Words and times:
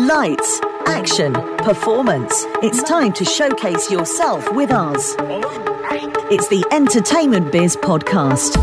Lights, 0.00 0.62
action, 0.86 1.34
performance. 1.58 2.44
It's 2.62 2.82
time 2.84 3.12
to 3.12 3.22
showcase 3.22 3.90
yourself 3.90 4.50
with 4.54 4.70
us. 4.70 5.14
It's 6.30 6.48
the 6.48 6.64
Entertainment 6.72 7.52
Biz 7.52 7.76
Podcast. 7.76 8.54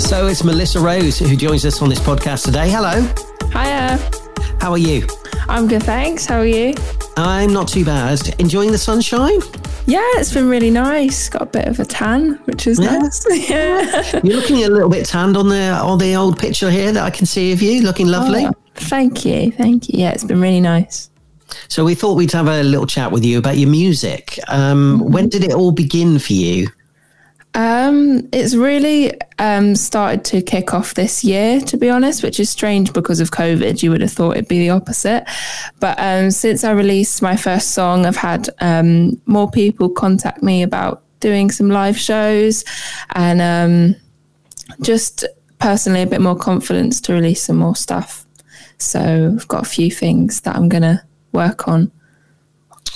So 0.00 0.28
it's 0.28 0.44
Melissa 0.44 0.78
Rose 0.78 1.18
who 1.18 1.34
joins 1.34 1.66
us 1.66 1.82
on 1.82 1.88
this 1.88 1.98
podcast 1.98 2.44
today. 2.44 2.70
Hello. 2.70 3.00
Hiya. 3.50 3.98
How 4.60 4.70
are 4.70 4.78
you? 4.78 5.04
I'm 5.48 5.66
good, 5.66 5.82
thanks. 5.82 6.24
How 6.24 6.38
are 6.38 6.46
you? 6.46 6.72
I'm 7.16 7.52
not 7.52 7.66
too 7.66 7.84
bad. 7.84 8.40
Enjoying 8.40 8.70
the 8.70 8.78
sunshine? 8.78 9.40
Yeah, 9.88 10.02
it's 10.20 10.32
been 10.32 10.48
really 10.50 10.70
nice. 10.70 11.28
Got 11.30 11.42
a 11.42 11.46
bit 11.46 11.66
of 11.66 11.80
a 11.80 11.84
tan, 11.84 12.34
which 12.44 12.66
is 12.66 12.78
Yeah. 12.78 12.98
nice. 12.98 13.24
yeah. 13.50 14.20
You're 14.22 14.36
looking 14.36 14.64
a 14.64 14.68
little 14.68 14.90
bit 14.90 15.06
tanned 15.06 15.36
on 15.36 15.48
the 15.48 15.70
on 15.70 15.98
the 15.98 16.14
old 16.14 16.38
picture 16.38 16.70
here 16.70 16.92
that 16.92 17.02
I 17.02 17.10
can 17.10 17.24
see 17.24 17.52
of 17.52 17.62
you, 17.62 17.82
looking 17.82 18.06
lovely. 18.08 18.44
Oh, 18.46 18.52
thank 18.74 19.24
you. 19.24 19.50
Thank 19.50 19.88
you. 19.88 19.98
Yeah, 20.00 20.10
it's 20.10 20.24
been 20.24 20.40
really 20.42 20.60
nice. 20.60 21.08
So 21.68 21.84
we 21.84 21.94
thought 21.94 22.14
we'd 22.16 22.32
have 22.32 22.48
a 22.48 22.62
little 22.62 22.86
chat 22.86 23.10
with 23.10 23.24
you 23.24 23.38
about 23.38 23.56
your 23.56 23.70
music. 23.70 24.38
Um, 24.48 25.00
When 25.10 25.30
did 25.30 25.42
it 25.44 25.52
all 25.54 25.72
begin 25.72 26.18
for 26.18 26.34
you? 26.34 26.68
Um, 27.54 28.28
it's 28.32 28.54
really 28.54 29.12
um, 29.38 29.74
started 29.74 30.24
to 30.26 30.42
kick 30.42 30.74
off 30.74 30.94
this 30.94 31.24
year, 31.24 31.60
to 31.62 31.76
be 31.76 31.90
honest, 31.90 32.22
which 32.22 32.38
is 32.38 32.50
strange 32.50 32.92
because 32.92 33.20
of 33.20 33.30
COVID. 33.30 33.82
You 33.82 33.90
would 33.90 34.00
have 34.00 34.12
thought 34.12 34.32
it'd 34.36 34.48
be 34.48 34.60
the 34.60 34.70
opposite. 34.70 35.24
But 35.80 35.98
um, 35.98 36.30
since 36.30 36.62
I 36.62 36.72
released 36.72 37.22
my 37.22 37.36
first 37.36 37.72
song, 37.72 38.06
I've 38.06 38.16
had 38.16 38.48
um, 38.60 39.20
more 39.26 39.50
people 39.50 39.88
contact 39.88 40.42
me 40.42 40.62
about 40.62 41.02
doing 41.20 41.50
some 41.50 41.68
live 41.68 41.98
shows 41.98 42.64
and 43.14 43.40
um, 43.40 44.00
just 44.80 45.24
personally 45.58 46.02
a 46.02 46.06
bit 46.06 46.20
more 46.20 46.36
confidence 46.36 47.00
to 47.02 47.12
release 47.12 47.42
some 47.42 47.56
more 47.56 47.76
stuff. 47.76 48.24
So 48.78 49.34
I've 49.36 49.48
got 49.48 49.66
a 49.66 49.68
few 49.68 49.90
things 49.90 50.42
that 50.42 50.54
I'm 50.54 50.68
going 50.68 50.82
to 50.82 51.02
work 51.32 51.66
on. 51.66 51.90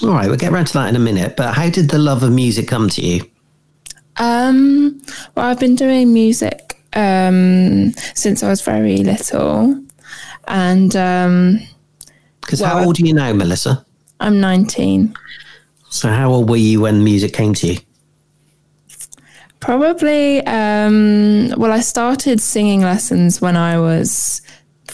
All 0.02 0.10
right, 0.10 0.28
we'll 0.28 0.36
get 0.36 0.52
around 0.52 0.66
to 0.66 0.72
that 0.74 0.88
in 0.88 0.96
a 0.96 1.00
minute. 1.00 1.36
But 1.36 1.54
how 1.54 1.68
did 1.68 1.90
the 1.90 1.98
love 1.98 2.22
of 2.22 2.32
music 2.32 2.68
come 2.68 2.88
to 2.90 3.02
you? 3.02 3.28
Um, 4.18 5.00
well, 5.34 5.46
I've 5.46 5.60
been 5.60 5.76
doing 5.76 6.12
music 6.12 6.82
um, 6.94 7.92
since 8.14 8.42
I 8.42 8.48
was 8.48 8.60
very 8.60 8.98
little, 8.98 9.82
and 10.48 10.94
um, 10.96 11.60
Because 12.40 12.60
Well, 12.60 12.78
how 12.78 12.84
old 12.84 13.00
are 13.00 13.04
you 13.04 13.14
now, 13.14 13.32
Melissa? 13.32 13.84
I'm 14.20 14.40
19. 14.40 15.14
So 15.88 16.08
how 16.08 16.30
old 16.30 16.48
were 16.48 16.56
you 16.56 16.80
when 16.82 17.02
music 17.04 17.32
came 17.32 17.54
to 17.54 17.66
you? 17.66 17.78
Probably, 19.60 20.44
um, 20.46 21.54
well, 21.56 21.70
I 21.70 21.80
started 21.80 22.40
singing 22.40 22.80
lessons 22.80 23.40
when 23.40 23.56
I 23.56 23.78
was 23.78 24.42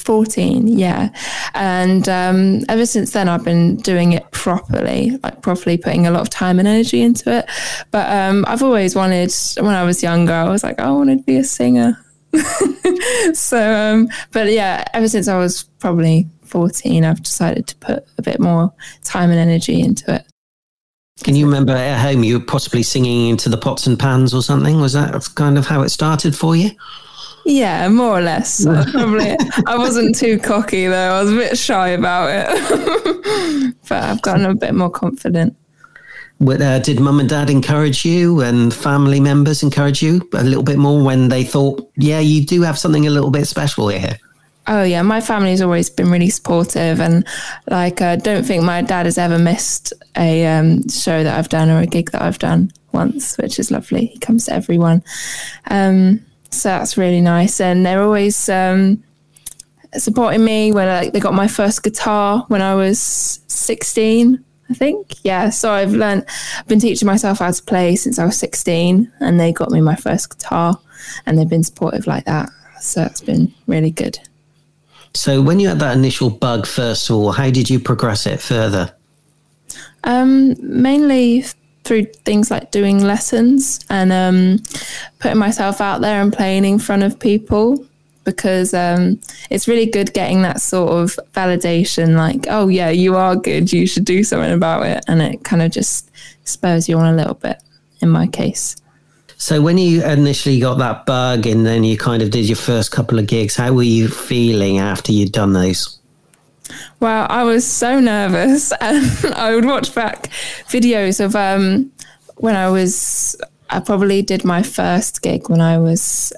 14, 0.09 0.69
yeah. 0.69 1.11
And 1.53 2.09
um, 2.09 2.62
ever 2.70 2.87
since 2.87 3.11
then, 3.11 3.28
I've 3.28 3.45
been 3.45 3.77
doing 3.77 4.15
it 4.15 4.25
properly, 4.31 5.19
like 5.23 5.42
properly 5.42 5.77
putting 5.77 6.06
a 6.06 6.11
lot 6.11 6.23
of 6.23 6.31
time 6.31 6.59
and 6.59 6.67
energy 6.67 7.03
into 7.03 7.31
it. 7.31 7.45
But 7.91 8.11
um, 8.11 8.47
I've 8.48 8.62
always 8.62 8.97
wanted, 8.97 9.34
when 9.59 9.75
I 9.75 9.84
was 9.84 10.03
younger, 10.03 10.33
I 10.33 10.48
was 10.48 10.65
like, 10.65 10.81
I 10.81 10.91
wanted 10.91 11.19
to 11.19 11.25
be 11.25 11.37
a 11.37 11.45
singer. 11.45 12.03
so, 13.34 13.75
um, 13.75 14.09
but 14.33 14.50
yeah, 14.50 14.83
ever 14.95 15.11
since 15.11 15.28
I 15.28 15.37
was 15.37 15.65
probably 15.78 16.27
14, 16.45 17.05
I've 17.05 17.22
decided 17.22 17.67
to 17.67 17.77
put 17.77 18.06
a 18.17 18.22
bit 18.22 18.41
more 18.41 18.72
time 19.05 19.28
and 19.28 19.39
energy 19.39 19.78
into 19.78 20.15
it. 20.15 20.25
Can 21.22 21.37
you 21.37 21.45
remember 21.45 21.75
at 21.75 22.00
home 22.00 22.25
you 22.25 22.39
were 22.39 22.47
possibly 22.47 22.83
singing 22.83 23.28
into 23.28 23.50
the 23.50 23.59
pots 23.59 23.87
and 23.87 23.98
pans 23.98 24.33
or 24.33 24.43
something? 24.43 24.81
Was 24.81 24.95
that 24.95 25.22
kind 25.34 25.59
of 25.59 25.67
how 25.67 25.83
it 25.83 25.91
started 25.91 26.34
for 26.34 26.56
you? 26.56 26.70
Yeah, 27.48 27.88
more 27.88 28.18
or 28.18 28.20
less. 28.20 28.66
I 28.66 28.84
Probably. 28.91 29.34
I 29.66 29.78
wasn't 29.78 30.14
too 30.14 30.38
cocky 30.38 30.86
though. 30.86 31.14
I 31.14 31.22
was 31.22 31.32
a 31.32 31.36
bit 31.36 31.56
shy 31.56 31.88
about 31.88 32.28
it, 32.30 33.74
but 33.88 34.04
I've 34.04 34.20
gotten 34.20 34.44
a 34.44 34.54
bit 34.54 34.74
more 34.74 34.91
confident. 34.91 35.56
Uh, 36.46 36.78
did 36.78 37.00
mum 37.00 37.20
and 37.20 37.28
dad 37.28 37.48
encourage 37.48 38.04
you 38.04 38.42
and 38.42 38.72
family 38.72 39.19
members 39.19 39.62
encourage 39.62 40.03
you 40.03 40.28
a 40.34 40.44
little 40.44 40.62
bit 40.62 40.76
more 40.76 41.03
when 41.03 41.28
they 41.28 41.42
thought, 41.42 41.91
yeah, 41.97 42.20
you 42.20 42.44
do 42.44 42.60
have 42.60 42.78
something 42.78 43.06
a 43.06 43.10
little 43.10 43.31
bit 43.31 43.47
special 43.47 43.88
here? 43.88 44.19
Oh 44.66 44.82
yeah, 44.82 45.00
my 45.00 45.22
family's 45.22 45.62
always 45.62 45.88
been 45.88 46.10
really 46.10 46.28
supportive, 46.28 47.00
and 47.00 47.26
like 47.70 48.03
I 48.03 48.16
don't 48.16 48.44
think 48.44 48.62
my 48.62 48.82
dad 48.82 49.06
has 49.06 49.16
ever 49.16 49.38
missed 49.38 49.94
a 50.19 50.47
um, 50.47 50.87
show 50.91 51.25
that 51.25 51.38
I've 51.38 51.48
done 51.48 51.70
or 51.70 51.78
a 51.78 51.87
gig 51.87 52.10
that 52.10 52.20
I've 52.20 52.38
done 52.38 52.70
once, 52.92 53.38
which 53.38 53.58
is 53.58 53.70
lovely. 53.70 54.06
He 54.06 54.19
comes 54.19 54.44
to 54.44 54.53
everyone, 54.53 55.03
um, 55.70 56.22
so 56.50 56.69
that's 56.70 56.97
really 56.97 57.20
nice, 57.20 57.60
and 57.60 57.84
they're 57.84 58.03
always 58.03 58.48
um, 58.48 59.03
supporting 59.97 60.44
me 60.44 60.72
when 60.72 60.86
like 60.86 61.12
they 61.12 61.20
got 61.20 61.34
my 61.34 61.48
first 61.48 61.82
guitar 61.82 62.44
when 62.48 62.62
I 62.62 62.75
was 62.75 63.00
sixteen. 63.47 64.44
I 64.70 64.75
think, 64.75 65.25
yeah. 65.25 65.48
So 65.48 65.72
I've 65.72 65.92
learned, 65.92 66.26
I've 66.58 66.66
been 66.66 66.78
teaching 66.78 67.06
myself 67.06 67.38
how 67.38 67.50
to 67.50 67.62
play 67.62 67.97
since 67.97 68.19
I 68.19 68.26
was 68.26 68.38
16, 68.38 69.10
and 69.20 69.41
they 69.41 69.50
got 69.50 69.70
me 69.70 69.81
my 69.81 69.97
first 69.97 70.28
guitar, 70.28 70.78
and 71.25 71.38
they've 71.38 71.48
been 71.48 71.64
supportive 71.64 72.06
like 72.06 72.26
that. 72.26 72.50
So 72.78 73.03
it's 73.04 73.22
been 73.22 73.54
really 73.66 73.91
good. 73.91 74.19
So 75.14 75.41
when 75.41 75.58
you 75.58 75.69
had 75.69 75.78
that 75.78 75.97
initial 75.97 76.31
bug, 76.31 76.66
first 76.66 77.08
of 77.08 77.16
all, 77.16 77.32
how 77.32 77.50
did 77.50 77.70
you 77.70 77.81
progress 77.81 78.26
it 78.26 78.41
further? 78.41 78.92
Um, 80.04 80.54
mainly 80.60 81.44
through 81.88 82.04
things 82.25 82.50
like 82.50 82.71
doing 82.71 83.03
lessons 83.03 83.81
and 83.88 84.12
um, 84.12 84.62
putting 85.19 85.38
myself 85.38 85.81
out 85.81 86.03
there 86.03 86.21
and 86.21 86.32
playing 86.32 86.65
in 86.66 86.78
front 86.78 87.03
of 87.03 87.19
people 87.19 87.84
because 88.25 88.75
um, 88.75 89.19
it's 89.49 89.66
really 89.66 89.87
good 89.87 90.12
getting 90.12 90.43
that 90.43 90.60
sort 90.60 90.93
of 90.93 91.19
validation 91.32 92.15
like, 92.15 92.47
oh, 92.50 92.69
yeah, 92.69 92.91
you 92.91 93.16
are 93.16 93.34
good, 93.34 93.72
you 93.72 93.87
should 93.87 94.04
do 94.04 94.22
something 94.22 94.53
about 94.53 94.84
it. 94.84 95.03
And 95.09 95.22
it 95.22 95.43
kind 95.44 95.62
of 95.62 95.72
just 95.72 96.10
spurs 96.44 96.91
you 96.91 96.99
on 96.99 97.12
a 97.12 97.16
little 97.16 97.34
bit 97.34 97.62
in 98.03 98.10
my 98.10 98.26
case. 98.26 98.76
So 99.38 99.62
when 99.62 99.78
you 99.78 100.05
initially 100.05 100.60
got 100.60 100.76
that 100.78 101.06
bug 101.06 101.47
and 101.47 101.65
then 101.65 101.84
you 101.84 101.97
kind 101.97 102.22
of 102.22 102.31
did 102.31 102.47
your 102.47 102.56
first 102.56 102.93
couple 102.93 103.19
of 103.19 103.26
gigs, 103.26 103.56
how 103.56 103.72
were 103.72 103.82
you 103.82 104.09
feeling 104.09 104.78
after 104.78 105.10
you'd 105.10 105.32
done 105.32 105.55
those? 105.55 105.97
Wow, 107.01 107.27
I 107.27 107.45
was 107.45 107.67
so 107.67 108.01
nervous, 108.01 108.73
and 108.81 109.34
I 109.34 109.55
would 109.55 109.65
watch 109.65 109.95
back 109.95 110.29
videos 110.69 111.25
of 111.25 111.37
um, 111.37 111.93
when 112.37 112.56
I 112.56 112.69
was. 112.71 113.37
I 113.71 113.81
probably 113.81 114.23
did 114.23 114.45
my 114.45 114.62
first 114.62 115.21
gig 115.21 115.51
when 115.51 115.61
I 115.61 115.77
was 115.77 116.33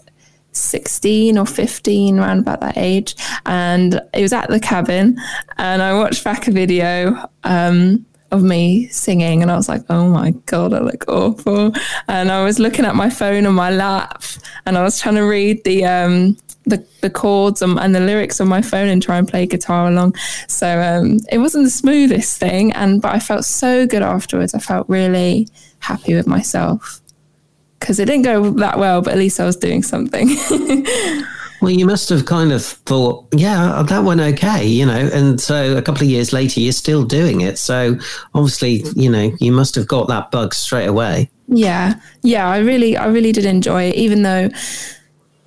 16 0.53 1.39
or 1.39 1.47
15, 1.47 2.19
around 2.19 2.41
about 2.41 2.61
that 2.61 2.77
age, 2.77 3.15
and 3.47 4.01
it 4.13 4.23
was 4.23 4.33
at 4.33 4.49
the 4.49 4.59
cabin, 4.59 5.17
and 5.59 5.81
I 5.81 5.95
watched 5.95 6.25
back 6.25 6.49
a 6.49 6.51
video. 6.51 7.29
Um, 7.45 8.07
of 8.33 8.43
me 8.43 8.87
singing 8.89 9.43
and 9.43 9.51
I 9.51 9.57
was 9.57 9.69
like, 9.69 9.83
oh 9.91 10.09
my 10.09 10.31
God, 10.47 10.73
I 10.73 10.81
look 10.81 11.05
awful. 11.09 11.73
And 12.09 12.31
I 12.31 12.45
was 12.45 12.59
looking 12.59 12.85
at 12.85 12.95
my 12.95 13.11
phone 13.11 13.47
on 13.47 13.55
my 13.55 13.71
lap 13.71 14.23
and 14.67 14.79
I 14.79 14.83
was 14.83 15.01
trying 15.01 15.17
to 15.17 15.23
read 15.23 15.65
the 15.65 15.85
um 15.85 16.37
the, 16.65 16.85
the 17.01 17.11
chords 17.11 17.63
and, 17.63 17.79
and 17.79 17.95
the 17.95 18.01
lyrics 18.01 18.41
on 18.41 18.49
my 18.49 18.63
phone 18.63 18.89
and 18.89 19.03
try 19.03 19.19
and 19.19 19.27
play 19.27 19.47
guitar 19.47 19.89
along. 19.89 20.15
So 20.49 20.81
um, 20.81 21.19
it 21.31 21.39
wasn't 21.39 21.65
the 21.65 21.71
smoothest 21.71 22.39
thing, 22.39 22.73
and 22.73 23.01
but 23.01 23.15
I 23.15 23.19
felt 23.19 23.45
so 23.45 23.87
good 23.87 24.03
afterwards. 24.03 24.55
I 24.55 24.59
felt 24.59 24.89
really 24.89 25.49
happy 25.81 26.15
with 26.15 26.27
myself 26.27 27.01
because 27.79 27.99
it 27.99 28.05
didn't 28.05 28.23
go 28.23 28.51
that 28.51 28.79
well, 28.79 29.01
but 29.03 29.13
at 29.13 29.19
least 29.19 29.41
I 29.41 29.45
was 29.45 29.57
doing 29.57 29.83
something. 29.83 30.37
Well, 31.61 31.71
you 31.71 31.85
must 31.85 32.09
have 32.09 32.25
kind 32.25 32.53
of 32.53 32.65
thought, 32.65 33.27
yeah, 33.35 33.83
that 33.87 34.03
went 34.03 34.21
okay, 34.21 34.65
you 34.67 34.87
know. 34.87 35.11
And 35.13 35.39
so 35.39 35.77
a 35.77 35.83
couple 35.83 36.03
of 36.03 36.09
years 36.09 36.33
later, 36.33 36.59
you're 36.59 36.73
still 36.73 37.05
doing 37.05 37.43
it. 37.43 37.59
So 37.59 37.99
obviously, 38.35 38.83
you 38.97 39.11
know, 39.11 39.31
you 39.41 39.53
must 39.53 39.75
have 39.75 39.87
got 39.87 40.09
that 40.09 40.31
bug 40.31 40.55
straight 40.55 40.87
away. 40.87 41.31
yeah, 41.49 42.01
yeah, 42.23 42.49
I 42.49 42.59
really, 42.59 42.97
I 42.97 43.09
really 43.09 43.33
did 43.33 43.45
enjoy 43.45 43.85
it, 43.85 43.97
even 43.97 44.23
though 44.23 44.49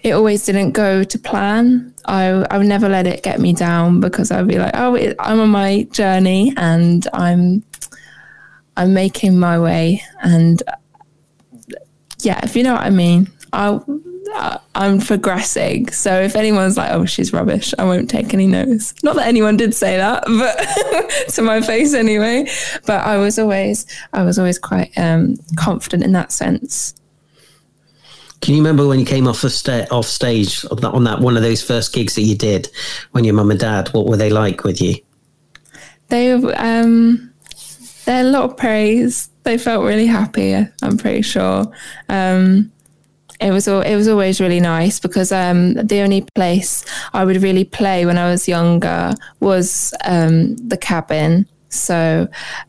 it 0.04 0.12
always 0.12 0.46
didn't 0.46 0.72
go 0.72 1.04
to 1.04 1.20
plan. 1.20 1.94
I, 2.06 2.26
I 2.52 2.58
would 2.58 2.68
never 2.68 2.90
let 2.90 3.08
it 3.08 3.24
get 3.24 3.40
me 3.40 3.54
down 3.54 4.02
because 4.02 4.32
I'd 4.32 4.48
be 4.48 4.60
like, 4.60 4.76
oh, 4.76 4.96
it, 4.96 5.16
I'm 5.20 5.40
on 5.40 5.50
my 5.50 5.84
journey 5.92 6.54
and 6.58 7.08
I'm, 7.14 7.64
I'm 8.76 8.94
making 8.94 9.40
my 9.40 9.58
way. 9.58 10.04
And 10.22 10.62
yeah, 12.20 12.40
if 12.44 12.56
you 12.56 12.64
know 12.64 12.74
what 12.74 12.84
I 12.84 12.90
mean, 12.90 13.32
uh, 13.54 13.80
I'm 14.76 15.00
progressing. 15.00 15.92
So 15.92 16.22
if 16.22 16.36
anyone's 16.36 16.76
like, 16.76 16.92
"Oh, 16.92 17.06
she's 17.06 17.32
rubbish," 17.34 17.74
I 17.78 17.84
won't 17.84 18.10
take 18.10 18.34
any 18.34 18.48
notice. 18.48 18.94
Not 19.04 19.16
that 19.18 19.28
anyone 19.28 19.58
did 19.58 19.76
say 19.76 19.98
that, 19.98 20.24
but 20.28 21.34
to 21.34 21.42
my 21.42 21.62
face 21.62 21.94
anyway. 21.94 22.50
But 22.86 23.06
I 23.06 23.18
was 23.18 23.38
always, 23.38 23.86
I 24.12 24.24
was 24.24 24.40
always 24.40 24.58
quite 24.58 24.92
um, 24.98 25.36
confident 25.56 26.04
in 26.04 26.14
that 26.14 26.32
sense. 26.32 26.96
Can 28.44 28.56
you 28.56 28.60
remember 28.60 28.86
when 28.86 29.00
you 29.00 29.06
came 29.06 29.26
off 29.26 29.42
the 29.42 29.50
sta- 29.50 29.88
off 29.90 30.06
stage 30.06 30.66
on 30.70 30.76
that, 30.82 30.92
on 30.92 31.06
that 31.06 31.22
one 31.22 31.38
of 31.38 31.44
those 31.44 31.64
first 31.64 31.94
gigs 31.94 32.16
that 32.16 32.24
you 32.24 32.36
did 32.36 32.70
when 33.12 33.24
your 33.24 33.34
mum 33.34 33.52
and 33.52 33.60
dad? 33.60 33.88
What 33.94 34.06
were 34.06 34.18
they 34.18 34.30
like 34.30 34.66
with 34.66 34.82
you? 34.82 34.96
They, 36.10 36.34
um, 36.34 37.34
they're 38.04 38.26
a 38.26 38.30
lot 38.30 38.44
of 38.44 38.58
praise. 38.58 39.30
They 39.44 39.58
felt 39.58 39.86
really 39.86 40.08
happy. 40.08 40.56
I'm 40.82 40.98
pretty 40.98 41.22
sure. 41.22 41.72
Um, 42.10 42.70
it 43.40 43.52
was 43.52 43.70
all, 43.70 43.80
it 43.80 43.96
was 43.96 44.10
always 44.10 44.42
really 44.42 44.60
nice 44.60 45.00
because 45.00 45.32
um, 45.32 45.76
the 45.76 46.02
only 46.02 46.26
place 46.36 46.84
I 47.14 47.24
would 47.24 47.42
really 47.42 47.64
play 47.64 48.06
when 48.06 48.18
I 48.18 48.30
was 48.30 48.50
younger 48.50 49.14
was 49.40 49.94
um, 50.04 50.58
the 50.58 50.76
cabin. 50.76 51.48
So 51.70 52.28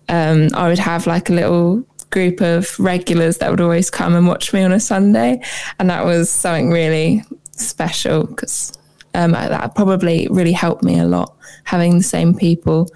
um, 0.09 0.51
I 0.55 0.69
would 0.69 0.79
have 0.79 1.09
like 1.09 1.31
a 1.31 1.33
little 1.33 1.85
group 2.15 2.41
of 2.41 2.79
regulars 2.79 3.39
that 3.39 3.51
would 3.51 3.61
always 3.61 3.91
come 3.91 4.15
and 4.15 4.27
watch 4.27 4.53
me 4.55 4.63
on 4.63 4.73
a 4.73 4.81
Sunday, 4.81 5.43
and 5.79 5.91
that 5.91 6.05
was 6.05 6.31
something 6.31 6.71
really 6.71 7.23
special 7.51 8.27
because 8.27 8.73
um, 9.15 9.33
that 9.33 9.75
probably 9.75 10.29
really 10.31 10.53
helped 10.53 10.83
me 10.83 10.99
a 10.99 11.05
lot 11.05 11.37
having 11.65 11.99
the 11.99 12.05
same 12.05 12.35
people 12.35 12.89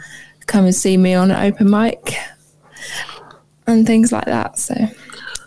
come 0.46 0.64
and 0.64 0.74
see 0.74 0.96
me 0.96 1.14
on 1.14 1.30
an 1.30 1.44
open 1.44 1.68
mic 1.68 2.14
and 3.66 3.86
things 3.86 4.12
like 4.12 4.24
that. 4.24 4.58
So. 4.58 4.74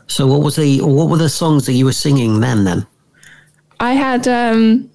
So 0.07 0.27
what 0.27 0.41
was 0.41 0.57
the 0.57 0.81
what 0.81 1.09
were 1.09 1.17
the 1.17 1.29
songs 1.29 1.65
that 1.65 1.73
you 1.73 1.85
were 1.85 1.93
singing 1.93 2.41
then? 2.41 2.65
Then 2.65 2.85
I 3.79 3.93
had 3.93 4.27
um, 4.27 4.89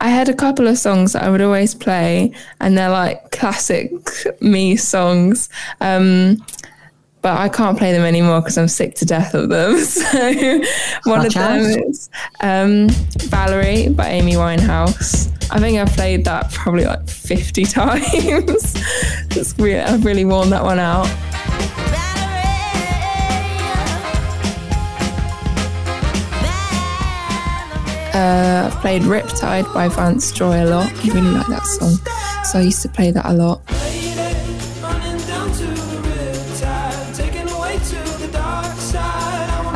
I 0.00 0.08
had 0.08 0.28
a 0.28 0.34
couple 0.34 0.68
of 0.68 0.76
songs 0.76 1.14
that 1.14 1.22
I 1.22 1.30
would 1.30 1.40
always 1.40 1.74
play, 1.74 2.34
and 2.60 2.76
they're 2.76 2.90
like 2.90 3.30
classic 3.30 3.90
me 4.40 4.76
songs. 4.76 5.48
Um, 5.80 6.44
but 7.22 7.38
I 7.38 7.48
can't 7.48 7.78
play 7.78 7.92
them 7.92 8.04
anymore 8.04 8.40
because 8.40 8.58
I'm 8.58 8.68
sick 8.68 8.96
to 8.96 9.06
death 9.06 9.34
of 9.34 9.48
them. 9.48 9.78
So 9.92 10.60
one 11.04 11.24
of 11.26 11.32
them 11.32 11.60
is 11.88 12.10
um, 12.40 12.88
Valerie 13.28 13.88
by 13.88 14.08
Amy 14.08 14.32
Winehouse. 14.32 15.30
I 15.50 15.60
think 15.60 15.78
I've 15.78 15.94
played 15.94 16.24
that 16.24 16.50
probably 16.50 16.84
like 16.84 17.08
50 17.08 17.64
times. 17.66 18.74
it's 19.30 19.56
really, 19.58 19.80
I've 19.80 20.04
really 20.04 20.24
worn 20.24 20.50
that 20.50 20.64
one 20.64 20.78
out. 20.78 21.06
Uh, 28.14 28.70
I've 28.70 28.80
played 28.80 29.02
Riptide 29.02 29.72
by 29.72 29.88
Vance 29.88 30.32
Joy 30.32 30.64
a 30.64 30.66
lot. 30.66 30.92
I 30.92 31.08
really 31.08 31.30
like 31.30 31.46
that 31.46 31.64
song. 31.64 31.96
So 32.44 32.58
I 32.58 32.62
used 32.62 32.82
to 32.82 32.88
play 32.88 33.10
that 33.10 33.26
a 33.26 33.32
lot. 33.32 33.62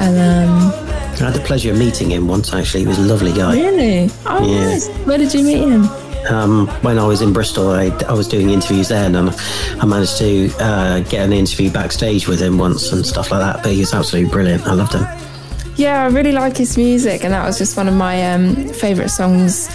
And 0.07 0.49
um, 0.49 0.73
I 1.21 1.25
had 1.25 1.35
the 1.35 1.43
pleasure 1.45 1.73
of 1.73 1.79
meeting 1.79 2.13
him 2.13 2.29
once. 2.29 2.55
Actually, 2.55 2.83
he 2.83 2.87
was 2.87 2.99
a 2.99 3.03
lovely 3.03 3.33
guy. 3.33 3.55
Really? 3.55 4.09
Oh, 4.25 4.47
yeah. 4.47 4.69
nice. 4.69 4.89
Where 4.99 5.19
did 5.19 5.35
you 5.35 5.43
meet 5.43 5.67
him? 5.67 5.89
Um, 6.31 6.69
when 6.83 6.97
I 6.97 7.05
was 7.05 7.23
in 7.23 7.33
Bristol, 7.33 7.71
I, 7.71 7.87
I, 8.09 8.13
was 8.13 8.29
doing 8.29 8.51
interviews 8.51 8.87
then, 8.87 9.17
and 9.17 9.31
I 9.81 9.85
managed 9.85 10.19
to 10.19 10.51
uh, 10.61 11.01
get 11.01 11.25
an 11.25 11.33
interview 11.33 11.73
backstage 11.73 12.29
with 12.29 12.41
him 12.41 12.57
once 12.57 12.93
and 12.93 13.05
stuff 13.05 13.33
like 13.33 13.41
that. 13.41 13.65
But 13.65 13.73
he 13.73 13.81
was 13.81 13.93
absolutely 13.93 14.31
brilliant. 14.31 14.65
I 14.69 14.75
loved 14.75 14.93
him. 14.93 15.07
Yeah, 15.75 16.05
I 16.05 16.07
really 16.07 16.33
like 16.33 16.57
his 16.57 16.77
music, 16.77 17.25
and 17.25 17.33
that 17.33 17.45
was 17.45 17.59
just 17.59 17.77
one 17.77 17.89
of 17.89 17.95
my 17.95 18.33
um, 18.33 18.55
favourite 18.75 19.11
songs 19.11 19.69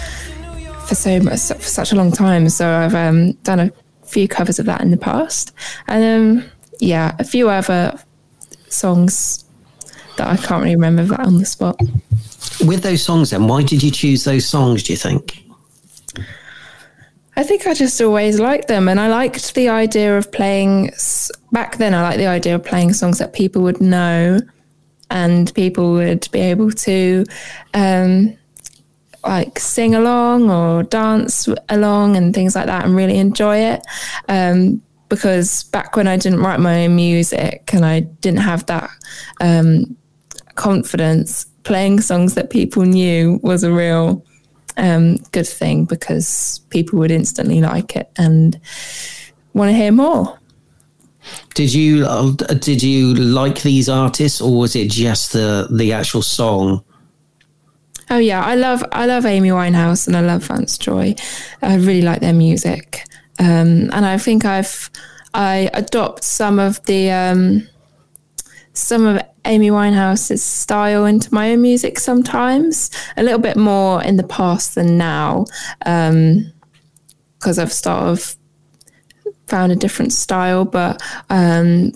for 0.86 0.94
so 0.94 1.20
much, 1.20 1.40
for 1.40 1.60
such 1.60 1.92
a 1.92 1.94
long 1.94 2.10
time. 2.10 2.48
So 2.48 2.70
I've 2.70 2.94
um, 2.94 3.32
done 3.44 3.60
a 3.60 3.72
few 4.06 4.28
covers 4.28 4.58
of 4.58 4.64
that 4.64 4.80
in 4.80 4.90
the 4.92 4.96
past, 4.96 5.52
and 5.88 6.40
um, 6.40 6.50
yeah, 6.80 7.16
a 7.18 7.24
few 7.24 7.50
other 7.50 7.98
songs 8.68 9.44
that 10.16 10.28
I 10.28 10.36
can't 10.36 10.62
really 10.62 10.76
remember 10.76 11.04
that 11.04 11.20
on 11.20 11.38
the 11.38 11.46
spot. 11.46 11.78
With 12.66 12.82
those 12.82 13.02
songs, 13.02 13.30
then, 13.30 13.48
why 13.48 13.62
did 13.62 13.82
you 13.82 13.90
choose 13.90 14.24
those 14.24 14.46
songs? 14.46 14.82
Do 14.82 14.92
you 14.92 14.96
think? 14.96 15.42
I 17.36 17.42
think 17.42 17.66
I 17.66 17.74
just 17.74 18.00
always 18.00 18.38
liked 18.38 18.68
them, 18.68 18.88
and 18.88 19.00
I 19.00 19.08
liked 19.08 19.54
the 19.54 19.68
idea 19.68 20.16
of 20.16 20.30
playing. 20.30 20.90
Back 21.50 21.78
then, 21.78 21.94
I 21.94 22.02
liked 22.02 22.18
the 22.18 22.26
idea 22.26 22.54
of 22.54 22.64
playing 22.64 22.92
songs 22.92 23.18
that 23.18 23.32
people 23.32 23.62
would 23.62 23.80
know 23.80 24.40
and 25.12 25.54
people 25.54 25.92
would 25.92 26.26
be 26.32 26.40
able 26.40 26.70
to 26.70 27.24
um, 27.74 28.36
like 29.24 29.58
sing 29.58 29.94
along 29.94 30.50
or 30.50 30.82
dance 30.82 31.48
along 31.68 32.16
and 32.16 32.34
things 32.34 32.56
like 32.56 32.66
that 32.66 32.84
and 32.84 32.96
really 32.96 33.18
enjoy 33.18 33.58
it. 33.58 33.86
Um, 34.28 34.82
because 35.08 35.64
back 35.64 35.94
when 35.94 36.08
I 36.08 36.16
didn't 36.16 36.40
write 36.40 36.58
my 36.58 36.86
own 36.86 36.96
music 36.96 37.70
and 37.74 37.84
I 37.84 38.00
didn't 38.00 38.40
have 38.40 38.64
that 38.66 38.88
um, 39.42 39.94
confidence, 40.54 41.46
playing 41.64 42.00
songs 42.00 42.34
that 42.34 42.50
people 42.50 42.82
knew 42.82 43.40
was 43.42 43.64
a 43.64 43.72
real 43.72 44.24
um, 44.76 45.16
good 45.32 45.46
thing 45.46 45.84
because 45.84 46.60
people 46.70 46.98
would 46.98 47.10
instantly 47.10 47.60
like 47.60 47.96
it 47.96 48.10
and 48.16 48.60
want 49.54 49.68
to 49.70 49.74
hear 49.74 49.92
more. 49.92 50.38
Did 51.54 51.72
you 51.72 52.04
uh, 52.06 52.32
did 52.32 52.82
you 52.82 53.14
like 53.14 53.62
these 53.62 53.88
artists, 53.88 54.40
or 54.40 54.58
was 54.58 54.74
it 54.74 54.90
just 54.90 55.32
the 55.32 55.68
the 55.70 55.92
actual 55.92 56.22
song? 56.22 56.82
Oh 58.10 58.18
yeah, 58.18 58.44
I 58.44 58.56
love 58.56 58.84
I 58.90 59.06
love 59.06 59.24
Amy 59.24 59.50
Winehouse 59.50 60.06
and 60.06 60.16
I 60.16 60.20
love 60.20 60.44
Vance 60.44 60.76
Joy. 60.78 61.14
I 61.62 61.76
really 61.76 62.02
like 62.02 62.20
their 62.20 62.32
music, 62.32 63.06
um, 63.38 63.90
and 63.92 64.04
I 64.04 64.18
think 64.18 64.44
I've 64.44 64.90
I 65.34 65.70
adopt 65.74 66.24
some 66.24 66.58
of 66.58 66.82
the 66.84 67.10
um, 67.10 67.68
some 68.72 69.06
of 69.06 69.22
Amy 69.44 69.70
Winehouse's 69.70 70.42
style 70.42 71.04
into 71.04 71.32
my 71.34 71.52
own 71.52 71.62
music 71.62 71.98
sometimes. 71.98 72.90
A 73.16 73.22
little 73.22 73.40
bit 73.40 73.56
more 73.56 74.02
in 74.02 74.16
the 74.16 74.22
past 74.22 74.74
than 74.74 74.96
now, 74.96 75.46
because 75.78 77.58
um, 77.58 77.62
I've 77.62 77.72
sort 77.72 78.02
of 78.04 78.36
found 79.48 79.72
a 79.72 79.76
different 79.76 80.12
style. 80.12 80.64
But 80.64 81.02
um, 81.30 81.92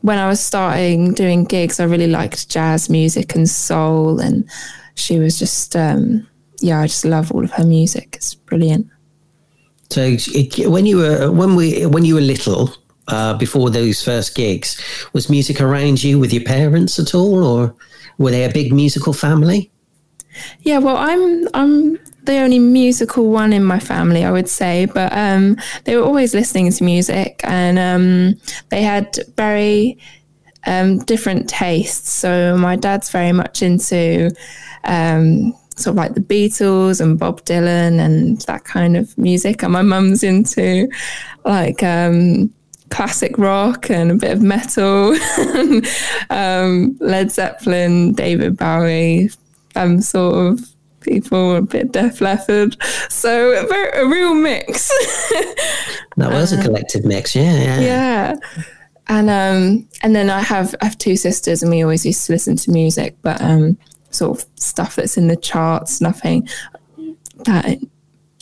when 0.00 0.18
I 0.18 0.28
was 0.28 0.40
starting 0.40 1.12
doing 1.14 1.44
gigs, 1.44 1.80
I 1.80 1.84
really 1.84 2.06
liked 2.06 2.48
jazz 2.48 2.88
music 2.88 3.34
and 3.34 3.48
soul, 3.48 4.20
and 4.20 4.48
she 4.94 5.18
was 5.18 5.38
just 5.38 5.76
um, 5.76 6.26
yeah, 6.60 6.80
I 6.80 6.86
just 6.86 7.04
love 7.04 7.32
all 7.32 7.44
of 7.44 7.50
her 7.52 7.64
music. 7.64 8.14
It's 8.16 8.34
brilliant. 8.34 8.88
So 9.90 10.16
it, 10.18 10.68
when 10.68 10.86
you 10.86 10.98
were 10.98 11.30
when 11.30 11.54
we 11.54 11.86
when 11.86 12.04
you 12.04 12.14
were 12.14 12.20
little, 12.20 12.70
uh, 13.08 13.34
before 13.34 13.70
those 13.70 14.02
first 14.02 14.34
gigs, 14.34 14.80
was 15.12 15.30
music 15.30 15.60
around 15.60 16.02
you 16.02 16.18
with 16.18 16.32
your 16.32 16.44
parents 16.44 16.98
at 16.98 17.14
all, 17.14 17.44
or 17.44 17.74
were 18.18 18.30
they 18.30 18.44
a 18.44 18.52
big 18.52 18.72
musical 18.72 19.12
family? 19.12 19.70
Yeah, 20.62 20.78
well, 20.78 20.96
I'm 20.96 21.48
I'm 21.54 21.98
the 22.24 22.38
only 22.38 22.58
musical 22.58 23.30
one 23.30 23.52
in 23.52 23.64
my 23.64 23.78
family, 23.78 24.24
I 24.24 24.30
would 24.30 24.48
say, 24.48 24.86
but 24.86 25.12
um, 25.16 25.56
they 25.84 25.96
were 25.96 26.02
always 26.02 26.34
listening 26.34 26.70
to 26.72 26.84
music 26.84 27.40
and 27.44 27.78
um, 27.78 28.40
they 28.68 28.82
had 28.82 29.16
very 29.36 29.98
um, 30.66 30.98
different 31.04 31.48
tastes. 31.48 32.12
So 32.12 32.56
my 32.56 32.76
dad's 32.76 33.10
very 33.10 33.32
much 33.32 33.62
into 33.62 34.30
um, 34.84 35.54
sort 35.76 35.92
of 35.92 35.96
like 35.96 36.14
the 36.14 36.20
Beatles 36.20 37.00
and 37.00 37.18
Bob 37.18 37.44
Dylan 37.44 38.00
and 38.00 38.40
that 38.42 38.64
kind 38.64 38.96
of 38.96 39.16
music, 39.16 39.62
and 39.62 39.72
my 39.72 39.82
mum's 39.82 40.22
into 40.22 40.88
like 41.44 41.82
um, 41.82 42.52
classic 42.90 43.36
rock 43.38 43.90
and 43.90 44.10
a 44.10 44.14
bit 44.14 44.32
of 44.32 44.42
metal, 44.42 45.16
um, 46.30 46.96
Led 47.00 47.30
Zeppelin, 47.30 48.12
David 48.12 48.56
Bowie, 48.56 49.30
um, 49.74 50.00
sort 50.00 50.34
of 50.34 50.76
people 51.06 51.56
a 51.56 51.62
bit 51.62 51.92
Def 51.92 52.20
Leppard. 52.20 52.76
So 53.08 53.52
a, 53.52 54.02
a 54.02 54.08
real 54.08 54.34
mix. 54.34 54.88
that 56.16 56.30
was 56.32 56.52
a 56.52 56.60
collective 56.62 57.04
mix, 57.04 57.34
yeah, 57.34 57.62
yeah. 57.62 57.80
Yeah. 57.80 58.36
And 59.08 59.30
um 59.30 59.88
and 60.02 60.16
then 60.16 60.28
I 60.28 60.40
have 60.40 60.74
I 60.80 60.86
have 60.86 60.98
two 60.98 61.16
sisters 61.16 61.62
and 61.62 61.70
we 61.70 61.82
always 61.82 62.04
used 62.04 62.26
to 62.26 62.32
listen 62.32 62.56
to 62.56 62.70
music, 62.72 63.16
but 63.22 63.40
um 63.40 63.78
sort 64.10 64.38
of 64.38 64.46
stuff 64.56 64.96
that's 64.96 65.16
in 65.16 65.28
the 65.28 65.36
charts, 65.36 66.00
nothing 66.00 66.48
that 67.44 67.78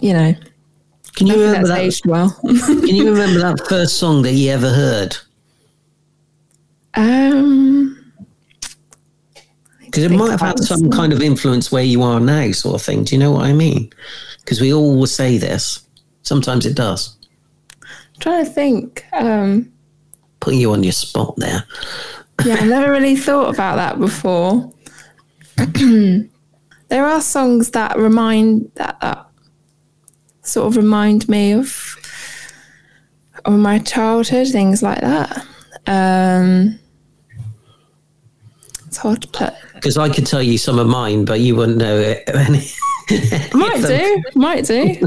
you 0.01 0.13
know. 0.13 0.35
Can 1.17 1.27
you 1.29 1.41
remember 1.41 1.69
that? 1.69 2.01
Well. 2.05 2.31
can 2.43 2.87
you 2.89 3.11
remember 3.11 3.41
that 3.41 3.67
first 3.69 3.99
song 3.99 4.23
that 4.23 4.33
you 4.33 4.51
ever 4.51 4.71
heard? 4.71 5.17
Um 6.95 7.65
because 9.95 10.11
it 10.11 10.17
might 10.17 10.33
have 10.33 10.41
had 10.41 10.59
some 10.59 10.91
kind 10.91 11.13
of 11.13 11.23
influence 11.23 11.71
where 11.71 11.85
you 11.85 12.03
are 12.03 12.19
now, 12.19 12.51
sort 12.51 12.75
of 12.75 12.83
thing. 12.83 13.05
Do 13.05 13.15
you 13.15 13.21
know 13.21 13.31
what 13.31 13.45
I 13.45 13.53
mean? 13.53 13.93
Because 14.39 14.61
we 14.61 14.75
all 14.75 15.07
say 15.07 15.39
this. 15.39 15.87
Sometimes 16.23 16.67
it 16.67 16.75
does. 16.75 17.17
I'm 17.81 18.19
trying 18.19 18.45
to 18.45 18.51
think. 18.51 19.05
Um, 19.13 19.73
Putting 20.41 20.59
you 20.59 20.73
on 20.73 20.83
your 20.83 20.93
spot 20.93 21.37
there. 21.37 21.65
yeah, 22.45 22.57
I 22.57 22.67
never 22.67 22.91
really 22.91 23.15
thought 23.15 23.55
about 23.55 23.77
that 23.77 24.01
before. 24.01 24.73
there 26.89 27.07
are 27.07 27.21
songs 27.21 27.71
that 27.71 27.97
remind 27.97 28.73
that, 28.75 28.99
that 29.01 29.29
sort 30.45 30.67
of 30.69 30.77
remind 30.77 31.29
me 31.29 31.53
of 31.53 31.97
of 33.45 33.55
my 33.55 33.79
childhood, 33.81 34.49
things 34.49 34.83
like 34.83 35.01
that. 35.01 35.45
Um, 35.87 36.79
it's 38.87 38.97
hard 38.97 39.21
to 39.23 39.29
put 39.29 39.53
because 39.75 39.99
I 39.99 40.09
could 40.09 40.27
tell 40.27 40.43
you 40.43 40.57
some 40.57 40.79
of 40.79 40.87
mine, 40.87 41.25
but 41.25 41.41
you 41.41 41.57
wouldn't 41.57 41.79
know 41.79 41.97
any. 42.29 42.65
might 43.53 43.83
do, 43.87 44.23
might 44.35 44.65
do. 44.65 44.95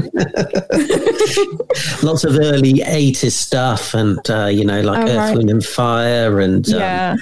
Lots 2.02 2.22
of 2.24 2.36
early 2.38 2.74
80s 2.74 3.32
stuff 3.32 3.92
and, 3.94 4.18
uh, 4.30 4.46
you 4.46 4.64
know, 4.64 4.80
like 4.82 5.04
Oh, 5.04 5.10
Earth, 5.10 5.16
right. 5.16 5.36
Wind 5.36 5.50
and 5.50 5.64
Fire 5.64 6.38
and 6.38 6.64
um, 6.74 6.78
yeah. 6.80 7.16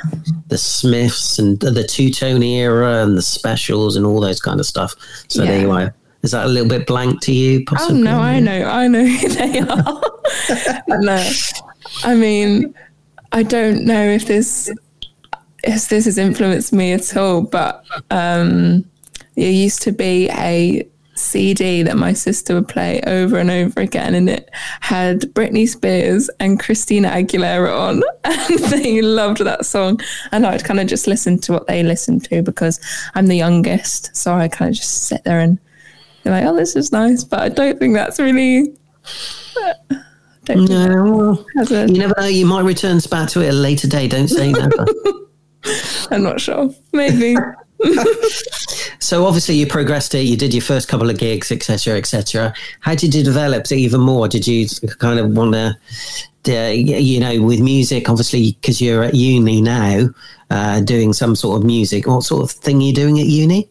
the 0.49 0.59
Smiths 0.59 1.39
and 1.39 1.59
the 1.61 1.83
Two 1.83 2.11
Tone 2.11 2.43
era 2.43 3.03
and 3.03 3.17
the 3.17 3.23
specials 3.23 3.97
and 3.97 4.05
all 4.05 4.21
those 4.21 4.41
kind 4.41 4.61
of 4.61 4.67
stuff. 4.67 4.95
So 5.29 5.43
Yeah. 5.45 5.51
there 5.51 5.61
you 5.63 5.71
are. 5.71 5.95
Is 6.27 6.33
that 6.33 6.47
a 6.47 6.49
little 6.49 6.69
bit 6.69 6.89
blank 6.89 7.21
to 7.21 7.33
you? 7.33 7.65
Possibly? 7.65 8.03
Oh 8.03 8.05
Possibly? 8.05 8.11
no, 8.11 8.19
I 8.19 8.41
know, 8.41 8.65
I 8.69 8.89
know 8.89 9.07
who 9.07 9.29
they 9.29 9.61
are. 9.61 10.83
no, 11.01 11.31
I 12.03 12.17
mean, 12.17 12.75
I 13.31 13.45
don't 13.45 13.85
know 13.85 14.03
if 14.03 14.27
this 14.27 14.69
if 15.63 15.89
this 15.89 16.05
has 16.05 16.19
influenced 16.19 16.73
me 16.73 16.93
at 16.93 17.17
all, 17.17 17.43
but 17.43 17.85
um, 18.11 18.85
there 19.37 19.53
used 19.53 19.83
to 19.83 19.93
be 19.93 20.29
a 20.31 20.85
CD 21.15 21.85
that 21.85 21.97
my 21.97 22.13
sister 22.13 22.55
would 22.55 22.67
play 22.67 23.01
over 23.07 23.39
and 23.39 23.49
over 23.49 23.81
again, 23.81 24.17
and 24.17 24.29
it 24.29 24.51
had 24.81 25.21
Britney 25.33 25.69
Spears 25.69 26.29
and 26.41 26.59
Christina 26.59 27.11
Aguilera 27.11 27.73
on, 27.73 28.03
and 28.25 28.59
they 28.73 29.01
loved 29.01 29.39
that 29.45 29.65
song. 29.65 30.01
And 30.33 30.45
I'd 30.45 30.65
kind 30.65 30.81
of 30.81 30.89
just 30.89 31.07
listen 31.07 31.39
to 31.43 31.53
what 31.53 31.69
they 31.69 31.85
listened 31.85 32.25
to 32.25 32.43
because 32.43 32.81
I'm 33.15 33.29
the 33.29 33.37
youngest, 33.37 34.17
so 34.17 34.35
I 34.35 34.49
kind 34.49 34.71
of 34.71 34.77
just 34.77 35.05
sit 35.05 35.23
there 35.23 35.39
and 35.39 35.61
be 36.27 36.31
like, 36.31 36.45
"Oh, 36.45 36.55
this 36.55 36.77
is 36.77 36.93
nice," 36.93 37.25
but 37.25 37.41
I 37.41 37.49
don't 37.49 37.79
think 37.79 37.95
that's 37.95 38.19
really. 38.19 38.77
Don't 40.45 40.69
No, 40.69 41.13
well, 41.13 41.47
it 41.55 41.59
has 41.59 41.73
a, 41.73 41.93
you 41.93 41.99
never 41.99 42.15
know. 42.19 42.27
You 42.27 42.47
might 42.47 42.63
return 42.63 43.01
back 43.11 43.29
to 43.31 43.41
it 43.41 43.49
at 43.49 43.55
a 43.55 43.57
later 43.57 43.89
date. 43.89 44.13
Don't 44.13 44.29
say 44.29 44.53
never. 44.53 44.87
I'm 46.11 46.23
not 46.23 46.41
sure. 46.41 46.71
Maybe. 46.93 47.37
so 49.01 49.27
obviously 49.27 49.57
you 49.57 49.67
progressed 49.67 50.15
it. 50.15 50.21
You 50.23 50.37
did 50.37 50.55
your 50.55 50.63
first 50.63 50.89
couple 50.89 51.11
of 51.11 51.19
gigs, 51.19 51.51
etc., 51.51 51.97
etc. 51.97 52.55
How 52.81 52.95
did 52.95 53.15
you 53.15 53.25
develop 53.25 53.65
it 53.65 53.73
even 53.73 54.01
more? 54.01 54.29
Did 54.29 54.47
you 54.47 54.69
kind 54.99 55.19
of 55.19 55.33
want 55.33 55.55
to, 55.55 55.77
uh, 56.49 56.71
you 56.71 57.19
know, 57.19 57.43
with 57.43 57.61
music? 57.61 58.09
Obviously, 58.09 58.53
because 58.61 58.81
you're 58.81 59.03
at 59.03 59.15
uni 59.15 59.61
now, 59.61 60.09
uh, 60.51 60.81
doing 60.81 61.13
some 61.13 61.35
sort 61.35 61.59
of 61.61 61.67
music. 61.67 62.07
What 62.07 62.23
sort 62.23 62.45
of 62.45 62.51
thing 62.51 62.79
are 62.79 62.83
you 62.83 62.95
doing 62.95 63.19
at 63.19 63.27
uni? 63.27 63.69